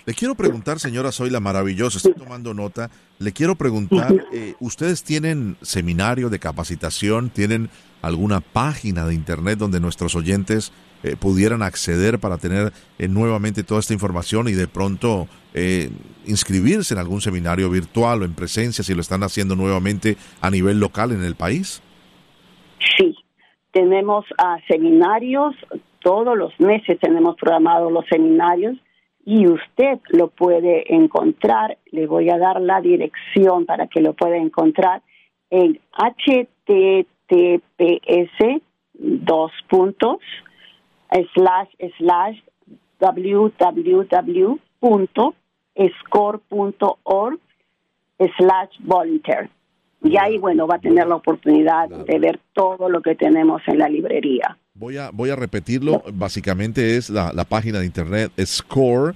Le 0.07 0.15
quiero 0.15 0.35
preguntar, 0.35 0.79
señora 0.79 1.13
Soy 1.13 1.31
la 1.31 1.41
maravillosa, 1.41 1.99
estoy 1.99 2.15
tomando 2.15 2.55
nota, 2.55 2.91
le 3.19 3.33
quiero 3.33 3.55
preguntar, 3.55 4.13
eh, 4.33 4.55
¿ustedes 4.61 5.03
tienen 5.03 5.57
seminario 5.63 6.31
de 6.31 6.39
capacitación? 6.39 7.31
¿Tienen 7.31 7.71
alguna 8.03 8.41
página 8.41 9.07
de 9.07 9.15
internet 9.15 9.59
donde 9.59 9.81
nuestros 9.81 10.15
oyentes 10.15 10.73
eh, 11.03 11.17
pudieran 11.17 11.63
acceder 11.63 12.19
para 12.19 12.39
tener 12.39 12.73
eh, 12.99 13.09
nuevamente 13.09 13.63
toda 13.63 13.81
esta 13.81 13.93
información 13.93 14.49
y 14.49 14.53
de 14.53 14.67
pronto 14.67 15.29
eh, 15.55 15.89
inscribirse 16.27 16.95
en 16.95 17.01
algún 17.01 17.21
seminario 17.21 17.71
virtual 17.71 18.23
o 18.23 18.25
en 18.25 18.35
presencia 18.35 18.83
si 18.83 18.95
lo 18.95 19.01
están 19.01 19.23
haciendo 19.23 19.55
nuevamente 19.55 20.17
a 20.41 20.51
nivel 20.51 20.81
local 20.81 21.13
en 21.13 21.23
el 21.23 21.37
país? 21.37 21.83
Sí, 22.99 23.17
tenemos 23.71 24.25
uh, 24.33 24.59
seminarios, 24.69 25.55
todos 26.01 26.37
los 26.37 26.59
meses 26.61 26.99
tenemos 27.01 27.37
programados 27.37 27.93
los 27.93 28.05
seminarios 28.07 28.77
y 29.25 29.47
usted 29.47 30.01
lo 30.11 30.29
puede 30.29 30.93
encontrar, 30.95 31.79
le 31.93 32.07
voy 32.07 32.29
a 32.31 32.39
dar 32.39 32.61
la 32.61 32.81
dirección 32.81 33.65
para 33.65 33.87
que 33.87 34.01
lo 34.01 34.13
pueda 34.13 34.37
encontrar 34.37 35.03
en 35.51 35.81
https 35.93 37.15
dos 38.93 39.53
puntos 39.69 40.19
slash 41.35 41.69
slash 41.99 42.39
www.score.org 45.77 47.41
slash 48.37 48.71
volunteer. 48.81 49.51
Y 50.03 50.17
ahí, 50.19 50.39
bueno, 50.39 50.67
va 50.67 50.77
a 50.77 50.81
tener 50.81 51.07
la 51.07 51.17
oportunidad 51.17 51.89
de 51.89 52.19
ver 52.19 52.39
todo 52.53 52.91
lo 52.91 53.01
que 53.01 53.15
tenemos 53.15 53.63
en 53.67 53.79
la 53.79 53.89
librería. 53.89 54.59
Voy 54.75 54.99
a, 54.99 55.11
voy 55.11 55.31
a 55.31 55.37
repetirlo. 55.37 56.03
Básicamente 56.13 56.97
es 56.97 57.09
la, 57.09 57.33
la 57.33 57.45
página 57.45 57.79
de 57.79 57.87
internet 57.87 58.31
score.org. 58.39 59.15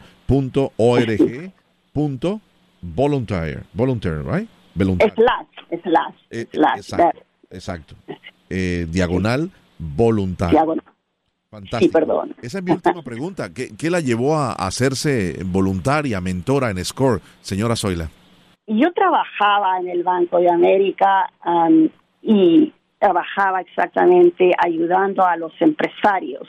Volunteer, 2.80 3.64
volunteer, 3.74 4.24
right? 4.24 4.48
Slash, 4.74 5.46
slash, 5.82 6.14
eh, 6.30 6.46
Exacto, 6.52 7.20
exacto. 7.50 7.94
Eh, 8.48 8.86
diagonal 8.88 9.50
voluntario. 9.78 10.56
Diagonal. 10.56 10.84
Fantástico. 11.50 11.80
Sí, 11.80 11.88
perdón. 11.88 12.34
Esa 12.42 12.58
es 12.58 12.64
mi 12.64 12.72
última 12.72 13.02
pregunta. 13.02 13.48
¿Qué, 13.52 13.90
la 13.90 14.00
llevó 14.00 14.36
a 14.36 14.52
hacerse 14.52 15.42
voluntaria, 15.46 16.20
mentora 16.20 16.70
en 16.70 16.84
SCORE, 16.84 17.22
señora 17.40 17.74
Zoila? 17.74 18.08
Yo 18.66 18.92
trabajaba 18.92 19.78
en 19.78 19.88
el 19.88 20.02
Banco 20.02 20.38
de 20.38 20.50
América 20.50 21.30
um, 21.46 21.88
y 22.20 22.72
trabajaba 22.98 23.62
exactamente 23.62 24.52
ayudando 24.62 25.24
a 25.24 25.36
los 25.36 25.52
empresarios 25.60 26.46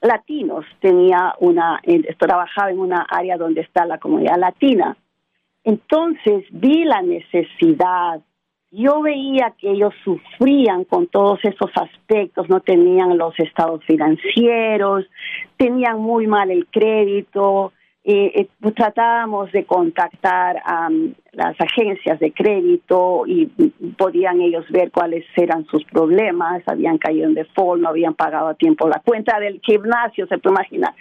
latinos. 0.00 0.64
Tenía 0.80 1.34
una, 1.38 1.80
trabajaba 2.18 2.70
en 2.70 2.80
una 2.80 3.06
área 3.08 3.36
donde 3.36 3.60
está 3.60 3.86
la 3.86 3.98
comunidad 3.98 4.38
latina. 4.38 4.96
Entonces 5.62 6.44
vi 6.50 6.84
la 6.84 7.02
necesidad 7.02 8.20
yo 8.70 9.00
veía 9.00 9.54
que 9.58 9.70
ellos 9.70 9.94
sufrían 10.04 10.84
con 10.84 11.06
todos 11.06 11.38
esos 11.44 11.70
aspectos, 11.74 12.48
no 12.48 12.60
tenían 12.60 13.16
los 13.16 13.38
estados 13.38 13.84
financieros, 13.84 15.04
tenían 15.56 16.00
muy 16.00 16.26
mal 16.26 16.50
el 16.50 16.66
crédito, 16.66 17.72
eh, 18.08 18.32
eh, 18.36 18.48
pues 18.60 18.72
tratábamos 18.76 19.50
de 19.50 19.64
contactar 19.64 20.62
a 20.64 20.88
las 21.32 21.60
agencias 21.60 22.20
de 22.20 22.32
crédito 22.32 23.24
y 23.26 23.46
podían 23.98 24.40
ellos 24.40 24.64
ver 24.70 24.92
cuáles 24.92 25.24
eran 25.34 25.66
sus 25.66 25.82
problemas, 25.86 26.62
habían 26.66 26.98
caído 26.98 27.26
en 27.26 27.34
default, 27.34 27.82
no 27.82 27.88
habían 27.88 28.14
pagado 28.14 28.46
a 28.46 28.54
tiempo 28.54 28.88
la 28.88 29.02
cuenta 29.04 29.40
del 29.40 29.60
gimnasio, 29.60 30.28
se 30.28 30.38
puede 30.38 30.54
imaginar. 30.54 30.94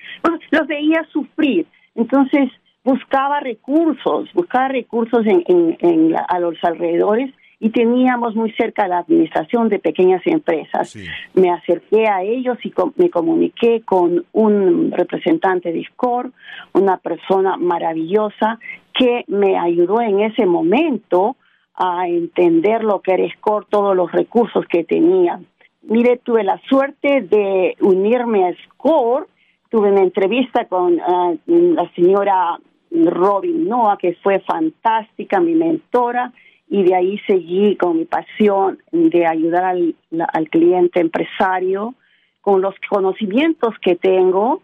los 0.50 0.68
veía 0.68 1.08
sufrir. 1.14 1.68
Entonces 1.94 2.50
buscaba 2.84 3.40
recursos, 3.40 4.34
buscaba 4.34 4.70
recursos 4.70 5.24
en, 5.28 6.16
a 6.28 6.40
los 6.40 6.56
alrededores 6.64 7.32
y 7.60 7.70
teníamos 7.70 8.36
muy 8.36 8.52
cerca 8.54 8.88
la 8.88 9.00
administración 9.00 9.70
de 9.70 9.80
pequeñas 9.80 10.22
empresas. 10.26 10.96
Me 11.34 11.50
acerqué 11.52 12.08
a 12.08 12.22
ellos 12.22 12.58
y 12.64 12.74
me 12.98 13.10
comuniqué 13.10 13.82
con 13.82 14.26
un 14.34 14.92
representante 14.92 15.72
de 15.72 15.84
SCORE, 15.86 16.32
una 16.74 16.98
persona 16.98 17.58
maravillosa 17.58 18.60
que 18.94 19.24
me 19.28 19.58
ayudó 19.58 20.02
en 20.02 20.22
ese 20.22 20.46
momento 20.46 21.38
a 21.76 22.08
entender 22.08 22.84
lo 22.84 23.02
que 23.02 23.14
era 23.14 23.30
SCORE, 23.38 23.66
todos 23.70 23.96
los 23.96 24.12
recursos 24.12 24.66
que 24.68 24.84
tenía. 24.84 25.40
Mire, 25.84 26.18
tuve 26.18 26.44
la 26.44 26.60
suerte 26.70 27.22
de 27.22 27.76
unirme 27.82 28.48
a 28.48 28.54
SCORE, 28.54 29.28
tuve 29.70 29.92
una 29.92 30.02
entrevista 30.02 30.66
con 30.66 31.00
ah, 31.00 31.34
la 31.46 31.92
señora 31.94 32.58
Robin 32.92 33.68
Noah, 33.68 33.98
que 33.98 34.14
fue 34.24 34.40
fantástica, 34.40 35.40
mi 35.40 35.54
mentora, 35.54 36.32
y 36.68 36.84
de 36.84 36.96
ahí 36.96 37.20
seguí 37.28 37.76
con 37.76 37.98
mi 37.98 38.06
pasión 38.06 38.80
de 38.92 39.26
ayudar 39.26 39.64
al, 39.66 39.96
al 40.34 40.50
cliente 40.50 41.00
empresario 41.00 41.96
con 42.42 42.62
los 42.62 42.76
conocimientos 42.90 43.74
que 43.82 43.96
tengo 43.96 44.62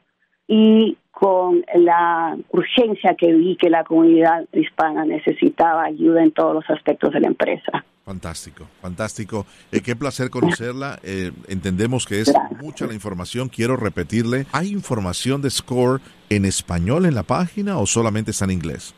y 0.47 0.97
con 1.11 1.63
la 1.75 2.37
urgencia 2.49 3.15
que 3.15 3.31
vi 3.33 3.55
que 3.55 3.69
la 3.69 3.83
comunidad 3.83 4.45
hispana 4.53 5.05
necesitaba 5.05 5.83
ayuda 5.83 6.23
en 6.23 6.31
todos 6.31 6.55
los 6.55 6.69
aspectos 6.69 7.13
de 7.13 7.19
la 7.19 7.27
empresa. 7.27 7.85
Fantástico, 8.03 8.67
fantástico. 8.81 9.45
Eh, 9.71 9.81
qué 9.81 9.95
placer 9.95 10.29
conocerla. 10.29 10.99
Eh, 11.03 11.31
entendemos 11.47 12.05
que 12.05 12.21
es 12.21 12.33
mucha 12.59 12.87
la 12.87 12.93
información. 12.93 13.49
Quiero 13.49 13.77
repetirle, 13.77 14.45
¿hay 14.51 14.69
información 14.71 15.41
de 15.41 15.49
Score 15.51 16.01
en 16.29 16.45
español 16.45 17.05
en 17.05 17.15
la 17.15 17.23
página 17.23 17.77
o 17.77 17.85
solamente 17.85 18.31
está 18.31 18.45
en 18.45 18.51
inglés? 18.51 18.95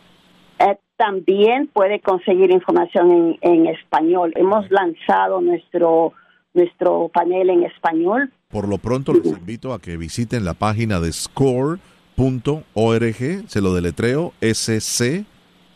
También 1.06 1.68
puede 1.68 2.00
conseguir 2.00 2.50
información 2.52 3.38
en, 3.42 3.68
español. 3.68 4.32
Hemos 4.36 4.72
lanzado 4.72 5.42
nuestro, 5.42 6.14
nuestro 6.54 7.12
panel 7.14 7.50
en 7.50 7.64
español. 7.64 8.32
Por 8.50 8.70
lo 8.70 8.78
pronto 8.78 9.14
les 9.14 9.26
invito 9.26 9.74
a 9.74 9.82
que 9.82 9.98
visiten 9.98 10.46
la 10.46 10.54
página 10.54 11.02
de 11.02 11.12
score.org 11.12 11.80
se 13.48 13.62
lo 13.62 13.74
deletreo, 13.74 14.32
score.org 14.42 15.74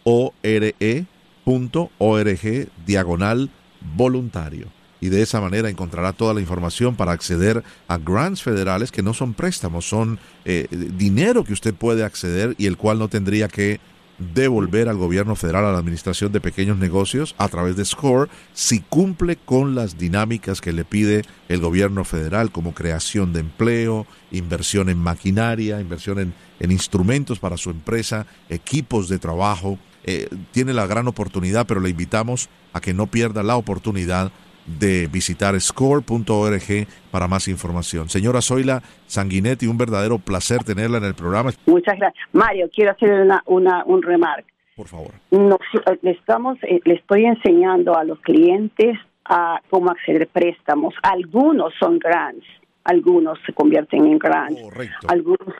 diagonal 2.85 3.49
voluntario. 3.97 4.67
Y 5.01 5.09
de 5.09 5.21
esa 5.21 5.41
manera 5.41 5.69
encontrará 5.69 6.13
toda 6.13 6.33
la 6.33 6.39
información 6.39 6.95
para 6.95 7.11
acceder 7.11 7.63
a 7.89 7.97
grants 7.97 8.41
federales 8.41 8.93
que 8.93 9.03
no 9.03 9.13
son 9.13 9.33
préstamos, 9.33 9.85
son 9.87 10.19
eh, 10.45 10.67
dinero 10.71 11.43
que 11.43 11.51
usted 11.51 11.75
puede 11.75 12.05
acceder 12.05 12.55
y 12.57 12.65
el 12.67 12.77
cual 12.77 12.97
no 12.97 13.09
tendría 13.09 13.49
que 13.49 13.81
devolver 14.17 14.89
al 14.89 14.97
gobierno 14.97 15.35
federal 15.35 15.65
a 15.65 15.71
la 15.71 15.77
administración 15.77 16.31
de 16.31 16.41
pequeños 16.41 16.77
negocios 16.77 17.35
a 17.37 17.47
través 17.47 17.75
de 17.75 17.85
SCORE 17.85 18.31
si 18.53 18.79
cumple 18.79 19.35
con 19.35 19.75
las 19.75 19.97
dinámicas 19.97 20.61
que 20.61 20.73
le 20.73 20.85
pide 20.85 21.23
el 21.49 21.61
gobierno 21.61 22.03
federal 22.03 22.51
como 22.51 22.73
creación 22.73 23.33
de 23.33 23.41
empleo, 23.41 24.07
inversión 24.31 24.89
en 24.89 24.97
maquinaria, 24.97 25.79
inversión 25.79 26.33
en, 26.59 26.71
instrumentos 26.71 27.39
para 27.39 27.57
su 27.57 27.69
empresa, 27.69 28.25
equipos 28.49 29.09
de 29.09 29.19
trabajo. 29.19 29.77
Eh, 30.03 30.29
tiene 30.51 30.73
la 30.73 30.87
gran 30.87 31.07
oportunidad, 31.07 31.67
pero 31.67 31.81
le 31.81 31.89
invitamos 31.89 32.49
a 32.73 32.81
que 32.81 32.93
no 32.93 33.07
pierda 33.07 33.43
la 33.43 33.57
oportunidad 33.57 34.31
de 34.67 35.07
visitar 35.07 35.59
score.org 35.59 36.87
para 37.11 37.27
más 37.27 37.47
información. 37.47 38.09
Señora 38.09 38.41
Zoila 38.41 38.81
Sanguinetti, 39.05 39.67
un 39.67 39.77
verdadero 39.77 40.19
placer 40.19 40.63
tenerla 40.63 40.97
en 40.97 41.05
el 41.05 41.15
programa. 41.15 41.51
Muchas 41.65 41.97
gracias. 41.97 42.23
Mario, 42.33 42.69
quiero 42.73 42.91
hacer 42.91 43.11
una, 43.11 43.41
una 43.45 43.83
un 43.85 44.01
remarque. 44.01 44.51
Por 44.75 44.87
favor. 44.87 45.11
le, 45.31 46.11
estamos, 46.11 46.57
eh, 46.61 46.79
le 46.85 46.93
estoy 46.93 47.25
enseñando 47.25 47.97
a 47.97 48.03
los 48.03 48.19
clientes 48.19 48.95
a 49.25 49.59
cómo 49.69 49.89
acceder 49.89 50.23
a 50.23 50.25
préstamos. 50.27 50.93
Algunos 51.01 51.73
son 51.79 51.97
grants, 51.97 52.45
algunos 52.83 53.39
se 53.45 53.53
convierten 53.53 54.05
en 54.05 54.19
grants. 54.19 54.61
Correcto. 54.61 55.07
Algunos, 55.07 55.55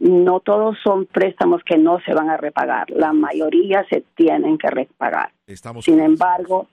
no 0.00 0.40
todos 0.40 0.76
son 0.82 1.06
préstamos 1.06 1.62
que 1.64 1.78
no 1.78 2.00
se 2.00 2.12
van 2.14 2.30
a 2.30 2.36
repagar. 2.36 2.90
La 2.90 3.12
mayoría 3.12 3.86
se 3.88 4.02
tienen 4.16 4.58
que 4.58 4.68
repagar. 4.68 5.30
Estamos 5.46 5.84
Sin 5.84 6.00
embargo, 6.00 6.66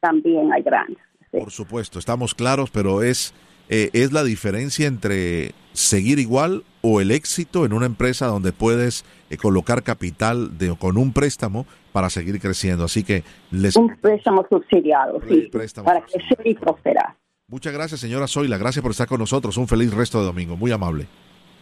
también 0.00 0.52
hay 0.52 0.62
grants. 0.62 0.98
Por 1.30 1.50
supuesto, 1.50 1.98
estamos 1.98 2.34
claros, 2.34 2.70
pero 2.70 3.02
es, 3.02 3.34
eh, 3.68 3.90
es 3.92 4.12
la 4.12 4.24
diferencia 4.24 4.86
entre 4.86 5.52
seguir 5.72 6.18
igual 6.18 6.64
o 6.82 7.00
el 7.00 7.10
éxito 7.10 7.64
en 7.64 7.72
una 7.72 7.86
empresa 7.86 8.26
donde 8.26 8.52
puedes 8.52 9.04
eh, 9.30 9.36
colocar 9.36 9.82
capital 9.82 10.58
de, 10.58 10.74
con 10.76 10.96
un 10.96 11.12
préstamo 11.12 11.66
para 11.92 12.10
seguir 12.10 12.40
creciendo. 12.40 12.84
Así 12.84 13.04
que 13.04 13.22
les... 13.50 13.76
Un 13.76 13.96
préstamo 13.96 14.46
subsidiado, 14.48 15.20
sí, 15.28 15.50
para 15.84 16.00
crecer 16.02 16.40
y 16.44 16.54
prosperar. 16.54 17.16
Muchas 17.46 17.72
gracias, 17.72 18.00
señora 18.00 18.28
Zoila. 18.28 18.58
Gracias 18.58 18.82
por 18.82 18.92
estar 18.92 19.08
con 19.08 19.18
nosotros. 19.18 19.56
Un 19.56 19.66
feliz 19.66 19.92
resto 19.92 20.20
de 20.20 20.26
domingo. 20.26 20.56
Muy 20.56 20.70
amable. 20.70 21.06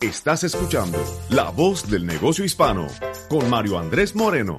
Estás 0.00 0.44
escuchando 0.44 1.02
La 1.30 1.48
Voz 1.48 1.90
del 1.90 2.04
Negocio 2.04 2.44
Hispano 2.44 2.86
con 3.30 3.48
Mario 3.48 3.78
Andrés 3.78 4.14
Moreno. 4.14 4.58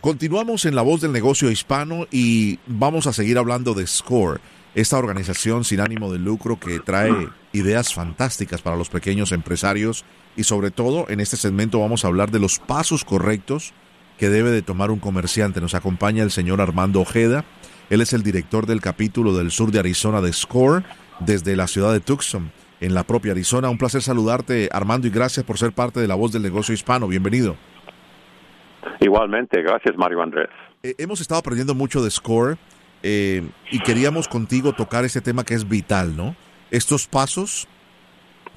Continuamos 0.00 0.64
en 0.64 0.74
La 0.74 0.82
Voz 0.82 1.00
del 1.00 1.12
Negocio 1.12 1.48
Hispano 1.50 2.08
y 2.10 2.58
vamos 2.66 3.06
a 3.06 3.12
seguir 3.12 3.38
hablando 3.38 3.72
de 3.72 3.86
Score 3.86 4.40
esta 4.74 4.98
organización 4.98 5.64
sin 5.64 5.80
ánimo 5.80 6.12
de 6.12 6.18
lucro 6.18 6.58
que 6.58 6.80
trae 6.80 7.28
ideas 7.52 7.94
fantásticas 7.94 8.60
para 8.60 8.76
los 8.76 8.88
pequeños 8.88 9.32
empresarios 9.32 10.04
y 10.36 10.44
sobre 10.44 10.70
todo 10.70 11.06
en 11.08 11.20
este 11.20 11.36
segmento 11.36 11.80
vamos 11.80 12.04
a 12.04 12.08
hablar 12.08 12.30
de 12.30 12.40
los 12.40 12.58
pasos 12.58 13.04
correctos 13.04 13.72
que 14.18 14.28
debe 14.28 14.50
de 14.50 14.62
tomar 14.62 14.90
un 14.90 14.98
comerciante. 14.98 15.60
Nos 15.60 15.74
acompaña 15.74 16.22
el 16.22 16.30
señor 16.30 16.60
Armando 16.60 17.00
Ojeda. 17.00 17.44
Él 17.90 18.00
es 18.00 18.12
el 18.12 18.22
director 18.22 18.66
del 18.66 18.80
capítulo 18.80 19.36
del 19.36 19.50
sur 19.50 19.70
de 19.70 19.78
Arizona 19.78 20.20
de 20.20 20.32
SCORE 20.32 20.84
desde 21.20 21.54
la 21.54 21.68
ciudad 21.68 21.92
de 21.92 22.00
Tucson, 22.00 22.50
en 22.80 22.94
la 22.94 23.04
propia 23.04 23.32
Arizona. 23.32 23.70
Un 23.70 23.78
placer 23.78 24.02
saludarte, 24.02 24.68
Armando, 24.72 25.06
y 25.06 25.10
gracias 25.10 25.44
por 25.44 25.58
ser 25.58 25.72
parte 25.72 26.00
de 26.00 26.08
la 26.08 26.14
voz 26.14 26.32
del 26.32 26.42
negocio 26.42 26.74
hispano. 26.74 27.06
Bienvenido. 27.06 27.56
Igualmente, 29.00 29.62
gracias 29.62 29.96
Mario 29.96 30.22
Andrés. 30.22 30.48
Eh, 30.82 30.94
hemos 30.98 31.20
estado 31.20 31.38
aprendiendo 31.40 31.74
mucho 31.74 32.02
de 32.02 32.10
SCORE 32.10 32.56
eh, 33.06 33.42
y 33.70 33.80
queríamos 33.80 34.28
contigo 34.28 34.72
tocar 34.72 35.04
este 35.04 35.20
tema 35.20 35.44
que 35.44 35.52
es 35.52 35.68
vital, 35.68 36.16
¿no? 36.16 36.34
Estos 36.70 37.06
pasos 37.06 37.68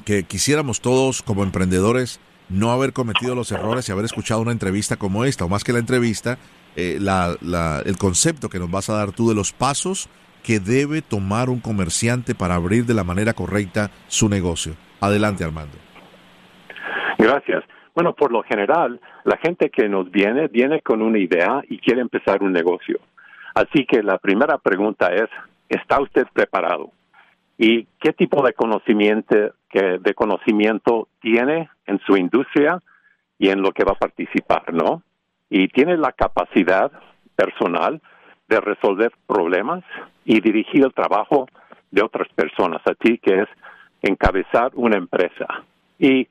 que 0.06 0.24
quisiéramos 0.24 0.80
todos 0.80 1.22
como 1.22 1.44
emprendedores 1.44 2.22
no 2.48 2.72
haber 2.72 2.94
cometido 2.94 3.36
los 3.36 3.52
errores 3.52 3.90
y 3.90 3.92
haber 3.92 4.06
escuchado 4.06 4.40
una 4.40 4.54
entrevista 4.54 4.96
como 4.96 5.26
esta, 5.26 5.44
o 5.44 5.50
más 5.50 5.66
que 5.66 5.74
la 5.74 5.80
entrevista, 5.80 6.38
eh, 6.78 6.98
el 6.98 7.98
concepto 7.98 8.48
que 8.48 8.58
nos 8.58 8.72
vas 8.72 8.90
a 8.90 8.94
dar 8.94 9.12
tú 9.12 9.28
de 9.28 9.36
los 9.36 9.52
pasos 9.52 10.08
que 10.44 10.62
debe 10.62 11.02
tomar 11.02 11.50
un 11.50 11.60
comerciante 11.60 12.34
para 12.34 12.56
abrir 12.56 12.86
de 12.86 12.94
la 12.94 13.04
manera 13.04 13.34
correcta 13.34 13.92
su 14.08 14.30
negocio. 14.30 14.76
Adelante, 15.02 15.44
Armando. 15.44 15.76
Gracias. 17.18 17.66
Bueno, 17.94 18.14
por 18.14 18.32
lo 18.32 18.44
general, 18.44 19.02
la 19.26 19.36
gente 19.40 19.70
que 19.70 19.90
nos 19.90 20.10
viene 20.10 20.48
viene 20.48 20.80
con 20.82 21.02
una 21.02 21.20
idea 21.20 21.62
y 21.68 21.80
quiere 21.80 22.00
empezar 22.00 22.42
un 22.42 22.54
negocio. 22.54 23.02
Así 23.58 23.88
que 23.88 24.04
la 24.04 24.20
primera 24.20 24.60
pregunta 24.60 25.08
es, 25.08 25.28
¿está 25.68 26.00
usted 26.00 26.28
preparado? 26.32 26.92
¿Y 27.58 27.86
qué 28.00 28.14
tipo 28.14 28.46
de 28.46 28.54
conocimiento, 28.54 29.36
de 29.74 30.14
conocimiento 30.14 31.08
tiene 31.20 31.68
en 31.88 32.00
su 32.06 32.16
industria 32.18 32.80
y 33.40 33.50
en 33.50 33.64
lo 33.64 33.72
que 33.72 33.84
va 33.84 33.94
a 33.94 34.00
participar, 34.00 34.72
no? 34.72 35.02
Y 35.50 35.70
tiene 35.70 35.98
la 35.98 36.12
capacidad 36.12 36.92
personal 37.36 38.00
de 38.48 38.62
resolver 38.62 39.12
problemas 39.26 39.84
y 40.24 40.40
dirigir 40.40 40.86
el 40.86 40.94
trabajo 40.94 41.48
de 41.90 42.04
otras 42.04 42.28
personas, 42.36 42.84
así 42.86 43.18
que 43.18 43.42
es 43.42 43.50
encabezar 44.04 44.70
una 44.76 44.98
empresa. 44.98 45.48
Y 45.98 46.28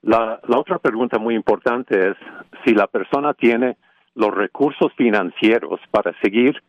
la, 0.00 0.40
la 0.48 0.58
otra 0.58 0.78
pregunta 0.78 1.18
muy 1.18 1.34
importante 1.34 2.12
es 2.12 2.16
si 2.64 2.72
la 2.72 2.86
persona 2.86 3.34
tiene 3.34 3.76
los 4.14 4.34
recursos 4.34 4.92
financieros 4.94 5.80
para 5.90 6.12
seguir 6.20 6.62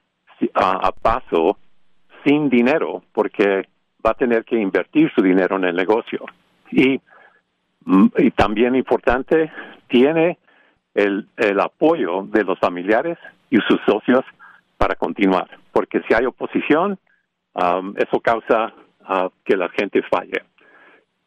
a, 0.54 0.92
paso 0.92 1.58
sin 2.26 2.50
dinero, 2.50 3.04
porque 3.14 3.68
va 4.06 4.12
a 4.12 4.16
tener 4.16 4.44
que 4.44 4.60
invertir 4.60 5.12
su 5.14 5.22
dinero 5.22 5.58
en 5.58 5.66
el 5.66 5.76
negocio. 5.76 6.26
Y, 6.72 7.00
mm, 7.86 8.08
y 8.18 8.32
también 8.32 8.76
importante, 8.76 9.52
tiene 9.88 10.38
el, 10.94 11.28
el 11.38 11.60
apoyo 11.60 12.24
de 12.24 12.44
los 12.44 12.60
familiares 12.60 13.18
y 13.50 13.58
sus 13.68 13.80
socios 13.86 14.24
para 14.78 14.96
continuar, 14.96 15.48
porque 15.72 16.02
si 16.08 16.14
hay 16.14 16.26
oposición, 16.26 16.98
um, 17.54 17.94
eso 17.96 18.20
causa 18.20 18.74
uh, 19.08 19.30
que 19.46 19.56
la 19.56 19.70
gente 19.70 20.02
falle. 20.04 20.44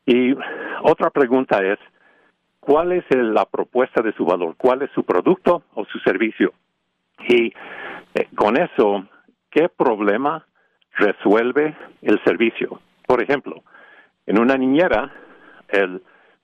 Y 0.05 0.35
otra 0.83 1.11
pregunta 1.11 1.65
es, 1.65 1.79
¿cuál 2.67 2.93
es 2.93 3.05
la 3.11 3.45
propuesta 3.45 4.03
de 4.03 4.13
su 4.15 4.25
valor? 4.25 4.57
¿Cuál 4.57 4.83
es 4.83 4.91
su 4.91 5.05
producto 5.05 5.63
o 5.75 5.85
su 5.85 6.01
servicio? 6.01 6.53
Y 7.29 7.53
eh, 8.15 8.29
con 8.35 8.57
eso, 8.57 9.07
¿qué 9.51 9.69
problema 9.69 10.45
resuelve 10.99 11.77
el 12.03 12.23
servicio? 12.25 12.81
Por 13.07 13.23
ejemplo, 13.23 13.63
en 14.27 14.41
una 14.41 14.57
niñera, 14.57 15.13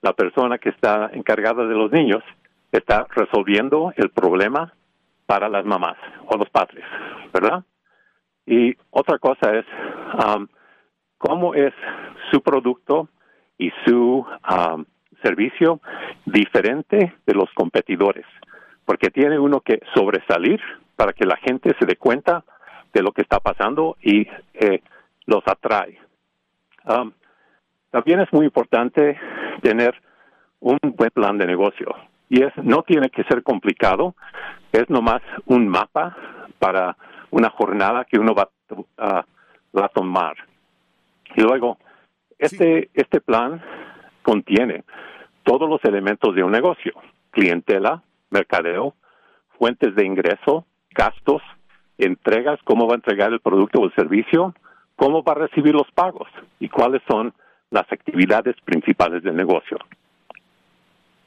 la 0.01 0.13
persona 0.13 0.57
que 0.57 0.69
está 0.69 1.09
encargada 1.13 1.65
de 1.65 1.75
los 1.75 1.91
niños 1.91 2.23
está 2.71 3.05
resolviendo 3.09 3.91
el 3.97 4.09
problema 4.09 4.73
para 5.25 5.49
las 5.49 5.65
mamás 5.65 5.97
o 6.27 6.37
los 6.37 6.49
padres, 6.49 6.85
¿verdad? 7.33 7.63
Y 8.45 8.73
otra 8.91 9.19
cosa 9.19 9.53
es 9.55 9.65
um, 10.25 10.47
cómo 11.17 11.53
es 11.53 11.73
su 12.31 12.41
producto 12.41 13.09
y 13.57 13.71
su 13.85 14.25
um, 14.49 14.85
servicio 15.23 15.79
diferente 16.25 17.15
de 17.25 17.33
los 17.33 17.49
competidores, 17.53 18.25
porque 18.85 19.09
tiene 19.09 19.39
uno 19.39 19.61
que 19.61 19.79
sobresalir 19.95 20.61
para 20.95 21.13
que 21.13 21.25
la 21.25 21.37
gente 21.37 21.73
se 21.79 21.85
dé 21.85 21.95
cuenta 21.95 22.43
de 22.93 23.01
lo 23.01 23.11
que 23.11 23.23
está 23.23 23.39
pasando 23.39 23.97
y 24.01 24.27
eh, 24.53 24.81
los 25.25 25.41
atrae. 25.47 25.99
Um, 26.85 27.11
también 27.89 28.19
es 28.19 28.31
muy 28.33 28.45
importante 28.45 29.17
tener 29.61 29.95
un 30.59 30.77
buen 30.95 31.11
plan 31.11 31.37
de 31.37 31.45
negocio 31.45 31.95
y 32.29 32.43
es 32.43 32.51
no 32.57 32.83
tiene 32.83 33.09
que 33.09 33.23
ser 33.25 33.43
complicado, 33.43 34.15
es 34.71 34.89
nomás 34.89 35.21
un 35.45 35.67
mapa 35.67 36.15
para 36.59 36.97
una 37.29 37.49
jornada 37.49 38.05
que 38.05 38.17
uno 38.19 38.33
va, 38.33 38.49
a 38.97 39.87
tomar. 39.89 40.35
Y 41.35 41.41
luego, 41.41 41.77
este, 42.39 42.89
este 42.93 43.21
plan 43.21 43.61
contiene 44.23 44.83
todos 45.43 45.69
los 45.69 45.83
elementos 45.83 46.35
de 46.35 46.43
un 46.43 46.51
negocio, 46.51 46.93
clientela, 47.31 48.03
mercadeo, 48.29 48.95
fuentes 49.57 49.95
de 49.95 50.05
ingreso, 50.05 50.65
gastos, 50.91 51.41
entregas, 51.97 52.59
cómo 52.63 52.87
va 52.87 52.93
a 52.93 52.95
entregar 52.95 53.31
el 53.31 53.39
producto 53.39 53.79
o 53.79 53.85
el 53.85 53.95
servicio, 53.95 54.53
cómo 54.95 55.23
va 55.23 55.33
a 55.33 55.47
recibir 55.47 55.73
los 55.73 55.89
pagos 55.93 56.27
y 56.59 56.69
cuáles 56.69 57.01
son 57.07 57.33
las 57.69 57.91
actividades 57.91 58.55
principales 58.63 59.23
del 59.23 59.35
negocio. 59.35 59.77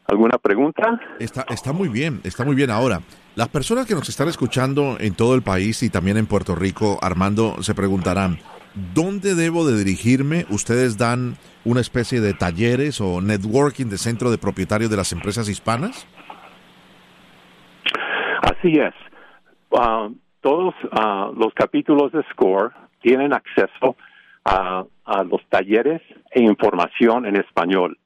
¿Alguna 0.07 0.39
pregunta? 0.39 1.01
Está, 1.19 1.45
está 1.49 1.73
muy 1.73 1.89
bien, 1.89 2.21
está 2.23 2.45
muy 2.45 2.55
bien. 2.55 2.71
Ahora, 2.71 3.01
las 3.35 3.49
personas 3.49 3.87
que 3.87 3.95
nos 3.95 4.09
están 4.09 4.29
escuchando 4.29 4.97
en 5.01 5.15
todo 5.15 5.35
el 5.35 5.43
país 5.43 5.83
y 5.83 5.91
también 5.91 6.17
en 6.17 6.27
Puerto 6.27 6.55
Rico, 6.55 6.99
Armando, 7.03 7.61
se 7.63 7.75
preguntarán, 7.75 8.39
¿dónde 8.95 9.35
debo 9.35 9.67
de 9.67 9.77
dirigirme? 9.77 10.45
Ustedes 10.51 10.99
dan 10.99 11.35
una 11.65 11.81
especie 11.81 12.21
de 12.21 12.35
talleres 12.35 13.01
o 13.01 13.21
networking 13.21 13.87
de 13.87 13.99
centro 13.99 14.31
de 14.31 14.39
propietarios 14.39 14.91
de 14.91 14.97
las 14.97 15.12
empresas 15.12 15.49
hispanas. 15.49 16.07
Así 18.43 18.73
es. 18.79 18.95
Ah, 19.77 20.09
todos 20.41 20.75
ah, 20.93 21.31
los 21.37 21.53
capítulos 21.55 22.12
de 22.12 22.23
SCORE 22.31 22.71
tienen 23.01 23.33
acceso 23.33 23.97
a, 24.45 24.85
los 25.31 25.45
talleres 25.49 26.03
e 26.31 26.43
información 26.43 27.27
en 27.27 27.37
español. 27.37 27.99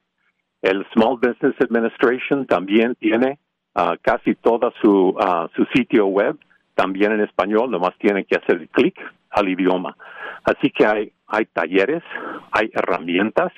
El 0.61 0.85
Small 0.93 1.17
Business 1.17 1.55
Administration 1.59 2.45
también 2.45 2.95
tiene 2.95 3.39
uh, 3.75 3.95
casi 4.01 4.35
todo 4.35 4.71
su, 4.81 5.15
su 5.55 5.65
sitio 5.73 6.05
web 6.05 6.37
también 6.75 7.11
en 7.11 7.21
español, 7.21 7.71
nomás 7.71 7.97
tienen 7.97 8.25
que 8.25 8.37
hacer 8.37 8.67
clic 8.69 8.95
al 9.31 9.49
idioma. 9.49 9.95
Así 10.43 10.71
que 10.71 10.85
hay, 10.85 11.13
hay 11.27 11.45
talleres, 11.45 12.03
hay 12.51 12.71
herramientas, 12.73 13.51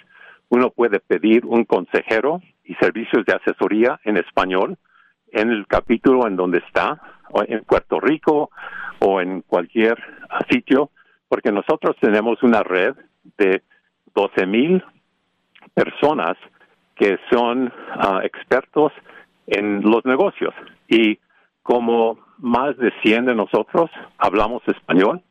uno 0.50 0.70
puede 0.70 1.00
pedir 1.00 1.46
un 1.46 1.64
consejero 1.64 2.42
y 2.64 2.76
servicios 2.76 3.26
de 3.26 3.34
asesoría 3.34 4.00
en 4.04 4.18
español 4.18 4.78
en 5.32 5.50
el 5.50 5.66
capítulo 5.68 6.28
en 6.28 6.36
donde 6.36 6.60
está, 6.60 7.02
o 7.32 7.44
en 7.46 7.64
Puerto 7.64 8.00
Rico 8.00 8.52
o 9.00 9.20
en 9.20 9.42
cualquier 9.42 9.98
sitio, 10.50 10.92
porque 11.28 11.52
nosotros 11.52 11.96
tenemos 12.00 12.42
una 12.44 12.62
red 12.62 12.96
de 13.38 13.64
12 14.14 14.46
mil 14.46 14.84
personas 15.74 16.38
que 16.96 17.18
son 17.32 17.74
ah, 17.90 18.22
expertos 18.24 18.94
en 19.48 19.82
los 19.82 20.06
negocios. 20.06 20.54
Y 20.88 21.18
como 21.64 22.20
más 22.38 22.78
de 22.78 22.92
100 23.02 23.26
de 23.26 23.36
nosotros 23.36 23.90
hablamos 24.20 24.62
español 24.68 25.24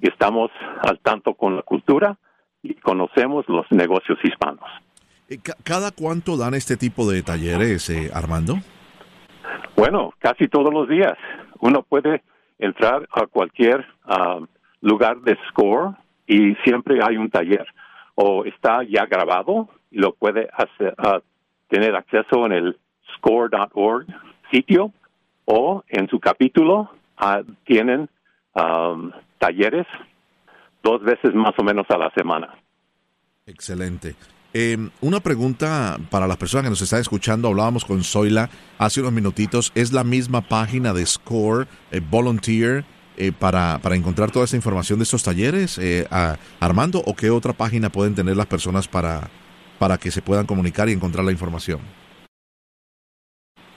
y 0.00 0.08
estamos 0.08 0.50
al 0.82 0.98
tanto 1.00 1.34
con 1.34 1.56
la 1.56 1.62
cultura 1.62 2.16
y 2.62 2.74
conocemos 2.74 3.44
los 3.48 3.70
negocios 3.70 4.18
hispanos. 4.24 4.68
Eh, 5.28 5.38
¿Cada 5.64 5.90
cuánto 5.90 6.36
dan 6.36 6.54
este 6.54 6.76
tipo 6.76 7.10
de 7.10 7.22
talleres, 7.22 7.90
eh, 7.90 8.10
Armando? 8.12 8.56
Bueno, 9.76 10.14
casi 10.18 10.48
todos 10.48 10.72
los 10.72 10.88
días. 10.88 11.16
Uno 11.60 11.82
puede 11.82 12.22
entrar 12.58 13.08
a 13.12 13.26
cualquier 13.26 13.84
ah, 14.04 14.40
lugar 14.80 15.20
de 15.20 15.36
score 15.48 15.94
y 16.26 16.54
siempre 16.64 17.00
hay 17.02 17.16
un 17.16 17.30
taller. 17.30 17.66
O 18.14 18.44
está 18.44 18.82
ya 18.84 19.06
grabado 19.06 19.68
y 19.90 19.98
lo 19.98 20.14
puede 20.14 20.48
hacer, 20.52 20.94
ah, 20.98 21.20
tener 21.68 21.94
acceso 21.94 22.46
en 22.46 22.52
el 22.52 22.78
score.org 23.16 24.06
sitio 24.50 24.92
o 25.44 25.82
en 25.88 26.08
su 26.08 26.20
capítulo 26.20 26.90
ah, 27.16 27.42
tienen 27.64 28.08
talleres 29.38 29.86
dos 30.82 31.02
veces 31.02 31.34
más 31.34 31.52
o 31.58 31.64
menos 31.64 31.86
a 31.90 31.98
la 31.98 32.10
semana. 32.10 32.54
Excelente. 33.46 34.14
Em, 34.52 34.90
una 35.02 35.20
pregunta 35.20 35.98
para 36.10 36.26
las 36.26 36.36
personas 36.36 36.64
que 36.64 36.70
nos 36.70 36.80
están 36.80 37.00
escuchando. 37.00 37.48
Hablábamos 37.48 37.84
con 37.84 38.02
Zoila 38.02 38.48
hace 38.78 39.00
unos 39.00 39.12
minutitos. 39.12 39.70
¿Es 39.74 39.92
la 39.92 40.02
misma 40.02 40.40
página 40.40 40.94
de 40.94 41.04
Score 41.04 41.66
eh, 41.90 42.00
Volunteer 42.00 42.84
eh, 43.18 43.32
para, 43.38 43.78
para, 43.82 43.96
encontrar 43.96 44.30
toda 44.30 44.46
esa 44.46 44.56
información 44.56 44.98
de 44.98 45.02
estos 45.02 45.22
talleres, 45.22 45.78
eh, 45.78 46.06
Armando? 46.60 47.02
¿O 47.04 47.14
qué 47.14 47.30
otra 47.30 47.52
página 47.52 47.90
pueden 47.90 48.14
tener 48.14 48.36
las 48.36 48.46
personas 48.46 48.88
para, 48.88 49.28
para 49.78 49.98
que 49.98 50.10
se 50.10 50.22
puedan 50.22 50.46
comunicar 50.46 50.88
y 50.88 50.92
encontrar 50.92 51.24
la 51.24 51.32
información? 51.32 51.80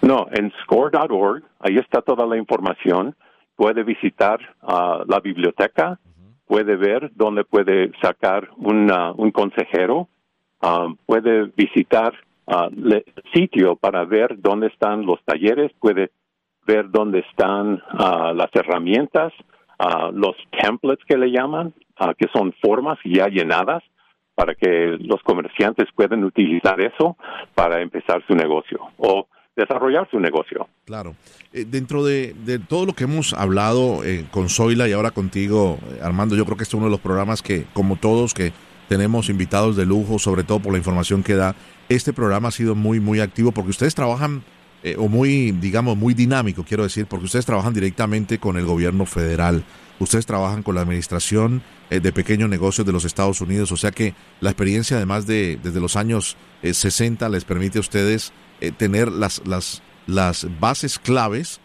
No, 0.02 0.28
en 0.32 0.52
score.org, 0.63 1.43
ahí 1.60 1.78
está 1.78 2.02
toda 2.02 2.26
la 2.26 2.38
información. 2.38 3.15
Puede 3.60 3.84
visitar 3.84 4.39
ah, 4.62 5.04
la 5.06 5.19
biblioteca, 5.19 6.00
puede 6.48 6.78
ver 6.78 7.12
dónde 7.15 7.43
puede 7.43 7.91
sacar 8.02 8.50
un 8.58 9.32
consejero 9.32 10.08
Um, 10.62 10.98
puede 11.06 11.45
visitar 11.56 12.13
uh, 12.48 12.67
el 12.67 13.06
sitio 13.34 13.78
para 13.78 14.04
ver 14.04 14.41
dónde 14.41 14.67
están 14.67 15.06
los 15.06 15.24
talleres, 15.24 15.72
puede 15.80 16.12
ver 16.67 16.91
dónde 16.91 17.19
están 17.19 17.82
las 18.36 18.50
herramientas, 18.54 19.34
los 20.13 20.36
templates 20.52 21.04
que 21.06 21.17
le 21.17 21.32
llaman, 21.32 21.74
que 22.15 22.28
son 22.32 22.54
formas 22.62 23.00
ya 23.04 23.28
llenadas 23.28 23.82
para 24.36 24.54
que 24.54 24.98
los 25.00 25.19
comerciantes 25.24 25.88
puedan 25.95 26.24
utilizar 26.24 26.80
eso 26.80 27.17
para 27.56 27.82
empezar 27.82 28.24
su 28.28 28.36
negocio 28.36 28.80
desarrollar 29.60 30.08
su 30.10 30.19
negocio. 30.19 30.67
Claro. 30.86 31.15
Eh, 31.54 31.65
dentro 31.67 32.04
de, 32.04 32.36
todo 32.67 32.86
lo 32.86 32.93
que 32.93 33.04
hemos 33.04 33.34
hablado 33.34 34.04
eh, 34.04 34.26
con 34.32 34.50
Zoila 34.50 34.88
y 34.88 34.93
ahora 34.93 35.12
contigo, 35.12 35.78
eh, 35.91 36.00
Armando, 36.02 36.36
yo 36.36 36.45
creo 36.45 36.58
que 36.58 36.63
este 36.63 36.76
es 36.76 36.78
uno 36.78 36.86
de 36.86 36.91
los 36.91 37.00
programas 37.00 37.41
que, 37.41 37.65
como 37.74 37.95
todos, 37.95 38.34
que 38.34 38.54
tenemos 38.89 39.30
invitados 39.30 39.78
de 39.78 39.86
lujo, 39.86 40.19
sobre 40.19 40.43
todo 40.43 40.60
por 40.60 40.74
la 40.74 40.80
información 40.80 41.24
que 41.24 41.36
da. 41.36 41.56
Este 41.88 42.12
programa 42.12 42.50
ha 42.50 42.52
sido 42.52 42.76
muy, 42.76 43.00
muy 43.00 43.19
activo 43.19 43.52
porque 43.52 43.69
ustedes 43.69 43.95
trabajan, 43.95 44.43
eh, 44.84 44.95
o 44.98 45.08
muy, 45.08 45.52
digamos, 45.52 45.95
muy 45.95 46.13
dinámico, 46.13 46.65
quiero 46.67 46.84
decir, 46.84 47.06
porque 47.06 47.26
ustedes 47.26 47.45
trabajan 47.45 47.74
directamente 47.74 48.39
con 48.39 48.58
el 48.58 48.65
gobierno 48.65 49.06
federal. 49.06 49.63
Ustedes 50.00 50.26
trabajan 50.26 50.63
con 50.63 50.76
la 50.76 50.82
administración 50.82 51.62
eh, 51.89 52.00
de 52.00 52.12
pequeños 52.12 52.50
negocios 52.50 52.86
de 52.86 52.93
los 52.93 53.06
Estados 53.06 53.41
Unidos, 53.41 53.72
o 53.72 53.78
sea 53.78 53.91
que 53.91 54.15
la 54.39 54.50
experiencia, 54.50 54.98
además 54.98 55.28
de 55.28 55.60
desde 55.62 55.80
los 55.80 55.95
años 55.95 56.36
60, 56.63 57.26
eh, 57.26 57.30
les 57.30 57.45
permite 57.45 57.78
a 57.78 57.82
ustedes 57.82 58.34
tener 58.78 59.10
las, 59.10 59.45
las, 59.48 59.82
las 60.08 60.48
bases 60.60 61.00
claves 61.00 61.62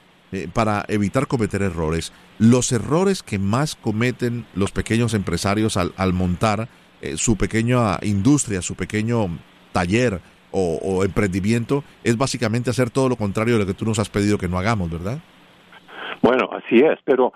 para 0.53 0.85
evitar 0.89 1.27
cometer 1.27 1.63
errores. 1.63 2.13
Los 2.39 2.73
errores 2.73 3.23
que 3.23 3.39
más 3.39 3.77
cometen 3.77 4.47
los 4.55 4.73
pequeños 4.73 5.15
empresarios 5.15 5.77
al, 5.77 5.93
al 5.97 6.13
montar 6.13 6.69
eh, 7.05 7.19
su 7.19 7.37
pequeña 7.37 7.99
industria, 8.01 8.63
su 8.63 8.77
pequeño 8.77 9.27
taller 9.73 10.21
o, 10.57 11.05
emprendimiento, 11.05 11.83
es 12.03 12.17
básicamente 12.17 12.71
hacer 12.71 12.89
todo 12.89 13.09
lo 13.09 13.17
contrario 13.17 13.55
de 13.55 13.61
lo 13.61 13.67
que 13.67 13.75
tú 13.75 13.85
nos 13.85 13.99
has 13.99 14.09
pedido 14.09 14.39
que 14.39 14.49
no 14.49 14.57
hagamos, 14.57 14.89
¿verdad? 14.89 15.19
Bueno, 16.23 16.49
así 16.53 16.77
es, 16.77 16.99
pero 17.05 17.33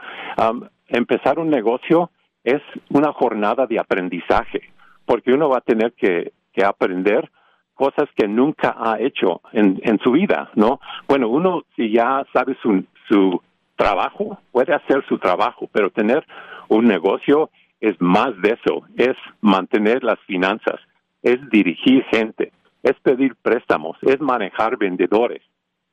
empezar 0.86 1.40
un 1.40 1.50
negocio 1.50 2.10
es 2.44 2.62
una 2.90 3.12
jornada 3.12 3.66
de 3.66 3.80
aprendizaje, 3.80 4.70
porque 5.04 5.32
uno 5.32 5.48
va 5.48 5.58
a 5.58 5.62
tener 5.62 5.92
que, 5.94 6.32
aprender 6.64 7.30
cosas 7.78 8.08
que 8.16 8.26
nunca 8.26 8.74
ha 8.76 8.98
hecho 8.98 9.40
en, 9.52 9.80
en 9.84 10.00
su 10.00 10.10
vida, 10.10 10.50
¿no? 10.56 10.80
Bueno, 11.06 11.28
uno 11.28 11.62
si 11.76 11.92
ya 11.92 12.26
sabe 12.32 12.56
su, 12.60 12.84
su 13.08 13.40
trabajo, 13.76 14.38
puede 14.50 14.74
hacer 14.74 15.04
su 15.08 15.18
trabajo, 15.18 15.68
pero 15.70 15.88
tener 15.90 16.26
un 16.68 16.86
negocio 16.86 17.50
es 17.80 17.94
más 18.00 18.30
de 18.42 18.58
eso, 18.60 18.82
es 18.96 19.16
mantener 19.40 20.02
las 20.02 20.18
finanzas, 20.26 20.80
es 21.22 21.38
dirigir 21.50 22.04
gente, 22.10 22.52
es 22.82 22.94
pedir 23.00 23.36
préstamos, 23.40 23.96
es 24.02 24.20
manejar 24.20 24.76
vendedores, 24.76 25.42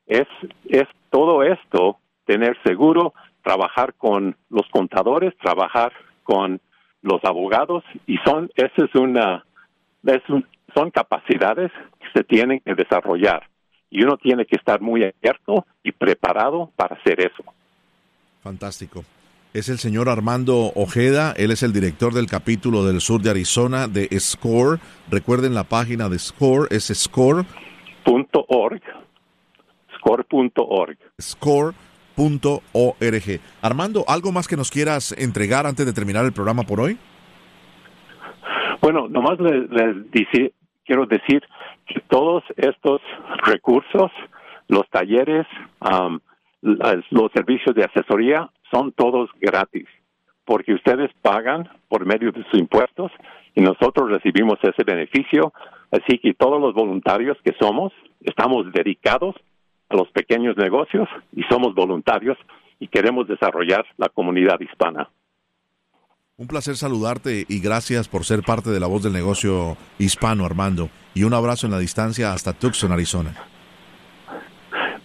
es, 0.08 0.28
es 0.68 0.88
todo 1.12 1.44
esto, 1.44 2.00
tener 2.26 2.58
seguro, 2.64 3.14
trabajar 3.44 3.94
con 3.94 4.36
los 4.50 4.68
contadores, 4.72 5.38
trabajar 5.38 5.94
con 6.24 6.60
los 7.04 7.24
abogados 7.24 7.84
y 8.08 8.18
son, 8.26 8.50
esa 8.56 8.86
es 8.86 8.96
una, 8.96 9.46
es 10.04 10.24
son 10.76 10.92
capacidades 10.92 11.72
que 12.00 12.08
se 12.14 12.24
tienen 12.24 12.60
que 12.60 12.76
desarrollar 12.76 13.50
y 13.90 14.04
uno 14.04 14.18
tiene 14.18 14.46
que 14.46 14.58
estar 14.58 14.82
muy 14.82 15.04
abierto 15.04 15.66
y 15.84 15.92
preparado 15.92 16.72
para 16.76 16.96
hacer 16.96 17.22
eso. 17.22 17.44
Fantástico 18.42 19.04
es 19.56 19.70
el 19.70 19.78
señor 19.78 20.10
Armando 20.10 20.74
Ojeda. 20.76 21.34
Él 21.38 21.50
es 21.50 21.64
el 21.64 21.72
director 21.72 22.14
del 22.14 22.28
capítulo 22.28 22.84
del 22.84 23.00
sur 23.00 23.22
de 23.22 23.30
Arizona 23.30 23.88
de 23.88 24.10
SCORE. 24.20 24.82
Recuerden 25.10 25.54
la 25.54 25.64
página 25.64 26.10
de 26.10 26.20
SCORE, 26.20 26.68
es 26.72 26.92
score.org. 26.94 27.46
Score.org. 29.98 30.98
Score.org. 31.22 31.82
Armando, 33.62 34.04
¿algo 34.10 34.34
más 34.34 34.50
que 34.50 34.58
nos 34.58 34.70
quieras 34.70 35.16
entregar 35.18 35.66
antes 35.66 35.86
de 35.86 35.94
terminar 35.94 36.26
el 36.26 36.34
programa 36.34 36.64
por 36.64 36.82
hoy? 36.82 36.98
Bueno, 38.82 39.08
nomás 39.08 39.40
les, 39.40 39.70
quiero 40.86 41.06
decir 41.06 41.44
que 41.88 42.00
todos 42.08 42.44
estos 42.56 43.02
recursos, 43.44 44.12
los 44.68 44.88
talleres, 44.90 45.46
los 46.62 47.32
servicios 47.34 47.76
de 47.76 47.84
asesoría 47.84 48.50
son 48.72 48.92
todos 48.92 49.30
gratis, 49.40 49.88
porque 50.46 50.74
ustedes 50.74 51.12
pagan 51.22 51.70
por 51.88 52.06
medio 52.06 52.32
de 52.32 52.44
sus 52.46 52.60
impuestos 52.60 53.12
y 53.54 53.62
nosotros 53.62 54.12
recibimos 54.12 54.58
ese 54.62 54.84
beneficio. 54.84 55.54
Así 55.92 56.18
que 56.18 56.34
todos 56.34 56.60
los 56.60 56.74
voluntarios 56.74 57.38
que 57.44 57.54
somos 57.60 57.94
estamos 58.22 58.72
dedicados 58.74 59.36
a 59.90 59.96
los 59.96 60.10
pequeños 60.12 60.58
negocios 60.58 61.08
y 61.34 61.44
somos 61.44 61.74
voluntarios 61.74 62.38
y 62.80 62.88
queremos 62.88 63.28
desarrollar 63.28 63.86
la 63.98 64.10
comunidad 64.10 64.60
hispana. 64.60 65.10
Un 66.38 66.48
placer 66.48 66.76
saludarte 66.76 67.46
y 67.48 67.62
gracias 67.62 68.10
por 68.10 68.26
ser 68.26 68.44
parte 68.44 68.70
de 68.70 68.82
la 68.82 68.88
voz 68.88 69.02
del 69.02 69.14
negocio 69.14 69.78
hispano, 70.00 70.46
Armando. 70.46 70.90
Y 71.14 71.24
un 71.24 71.34
abrazo 71.34 71.66
en 71.66 71.72
la 71.72 71.80
distancia 71.80 72.34
hasta 72.34 72.52
Tucson, 72.52 72.92
Arizona. 72.92 73.34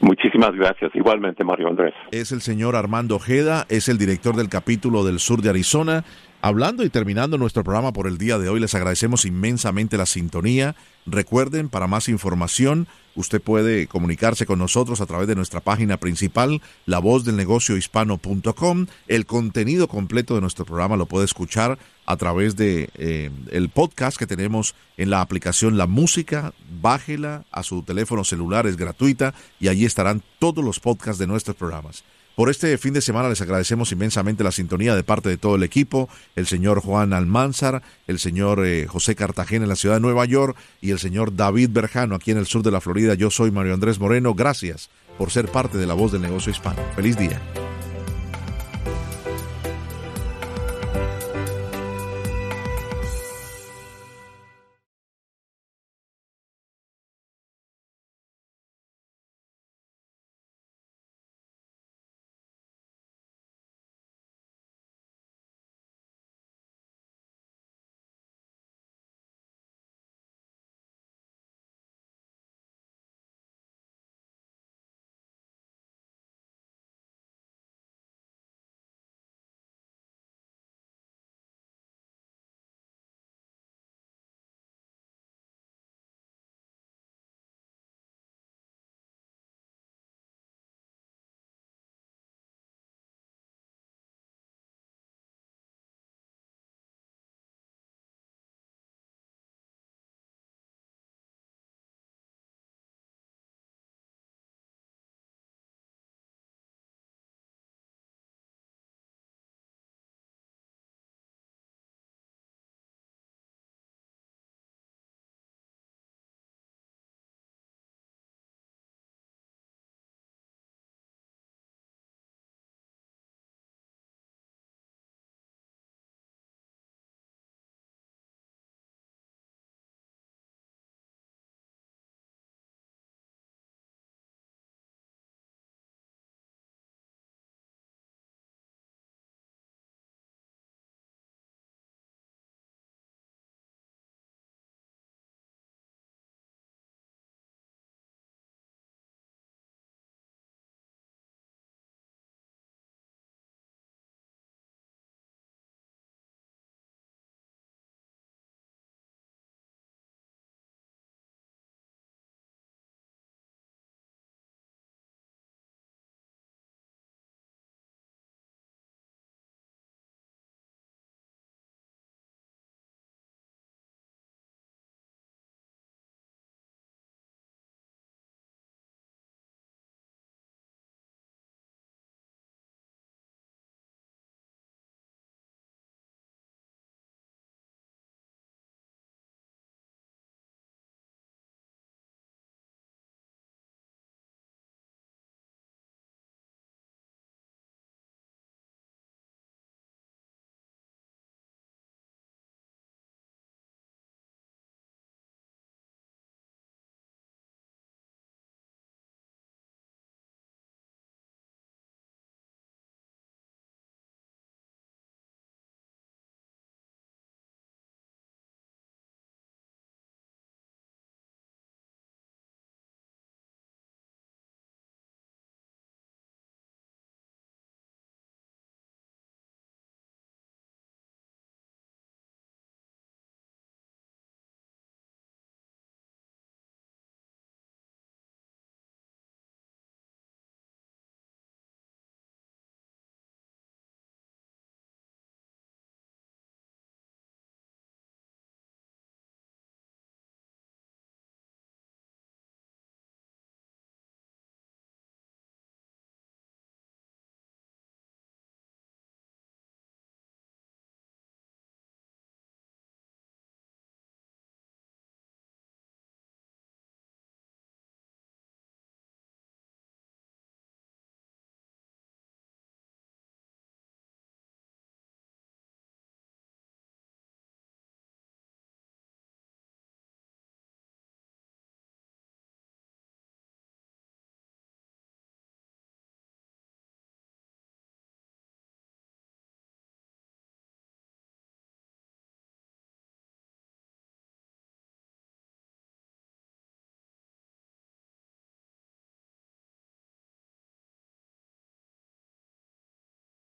Muchísimas 0.00 0.56
gracias. 0.56 0.90
Igualmente, 0.92 1.44
Mario 1.44 1.68
Andrés. 1.68 1.94
Es 2.10 2.32
el 2.32 2.40
señor 2.40 2.74
Armando 2.74 3.14
Ojeda, 3.14 3.64
es 3.68 3.88
el 3.88 3.96
director 3.96 4.34
del 4.34 4.48
capítulo 4.48 5.04
del 5.04 5.20
sur 5.20 5.40
de 5.40 5.50
Arizona. 5.50 6.02
Hablando 6.42 6.82
y 6.82 6.90
terminando 6.90 7.38
nuestro 7.38 7.62
programa 7.62 7.92
por 7.92 8.08
el 8.08 8.18
día 8.18 8.36
de 8.36 8.48
hoy, 8.48 8.58
les 8.58 8.74
agradecemos 8.74 9.24
inmensamente 9.24 9.96
la 9.96 10.06
sintonía. 10.06 10.74
Recuerden, 11.06 11.68
para 11.68 11.86
más 11.86 12.08
información, 12.08 12.88
usted 13.14 13.40
puede 13.40 13.86
comunicarse 13.86 14.46
con 14.46 14.58
nosotros 14.58 15.00
a 15.00 15.06
través 15.06 15.28
de 15.28 15.34
nuestra 15.34 15.60
página 15.60 15.96
principal, 15.96 16.60
lavozdelnegociohispano.com. 16.86 18.86
El 19.08 19.26
contenido 19.26 19.88
completo 19.88 20.34
de 20.34 20.40
nuestro 20.40 20.64
programa 20.64 20.96
lo 20.96 21.06
puede 21.06 21.24
escuchar 21.24 21.78
a 22.06 22.16
través 22.16 22.56
de 22.56 22.90
eh, 22.94 23.30
el 23.50 23.68
podcast 23.68 24.16
que 24.16 24.26
tenemos 24.26 24.74
en 24.96 25.10
la 25.10 25.20
aplicación 25.20 25.78
La 25.78 25.86
Música. 25.86 26.52
Bájela 26.80 27.44
a 27.50 27.62
su 27.62 27.82
teléfono 27.82 28.24
celular, 28.24 28.66
es 28.66 28.76
gratuita 28.76 29.34
y 29.58 29.68
allí 29.68 29.84
estarán 29.84 30.22
todos 30.38 30.64
los 30.64 30.80
podcasts 30.80 31.18
de 31.18 31.26
nuestros 31.26 31.56
programas. 31.56 32.04
Por 32.34 32.48
este 32.48 32.76
fin 32.78 32.94
de 32.94 33.00
semana 33.00 33.28
les 33.28 33.40
agradecemos 33.40 33.92
inmensamente 33.92 34.44
la 34.44 34.52
sintonía 34.52 34.94
de 34.94 35.04
parte 35.04 35.28
de 35.28 35.36
todo 35.36 35.56
el 35.56 35.62
equipo, 35.62 36.08
el 36.36 36.46
señor 36.46 36.80
Juan 36.80 37.12
Almanzar, 37.12 37.82
el 38.06 38.18
señor 38.18 38.64
eh, 38.64 38.86
José 38.86 39.14
Cartagena 39.14 39.64
en 39.64 39.68
la 39.68 39.76
ciudad 39.76 39.96
de 39.96 40.00
Nueva 40.00 40.24
York 40.24 40.56
y 40.80 40.90
el 40.90 40.98
señor 40.98 41.36
David 41.36 41.70
Berjano 41.72 42.14
aquí 42.14 42.30
en 42.30 42.38
el 42.38 42.46
sur 42.46 42.62
de 42.62 42.70
la 42.70 42.80
Florida. 42.80 43.14
Yo 43.14 43.30
soy 43.30 43.50
Mario 43.50 43.74
Andrés 43.74 43.98
Moreno. 43.98 44.34
Gracias 44.34 44.90
por 45.18 45.30
ser 45.30 45.48
parte 45.48 45.76
de 45.76 45.86
la 45.86 45.94
voz 45.94 46.12
del 46.12 46.22
negocio 46.22 46.50
hispano. 46.50 46.80
Feliz 46.96 47.16
día. 47.18 47.40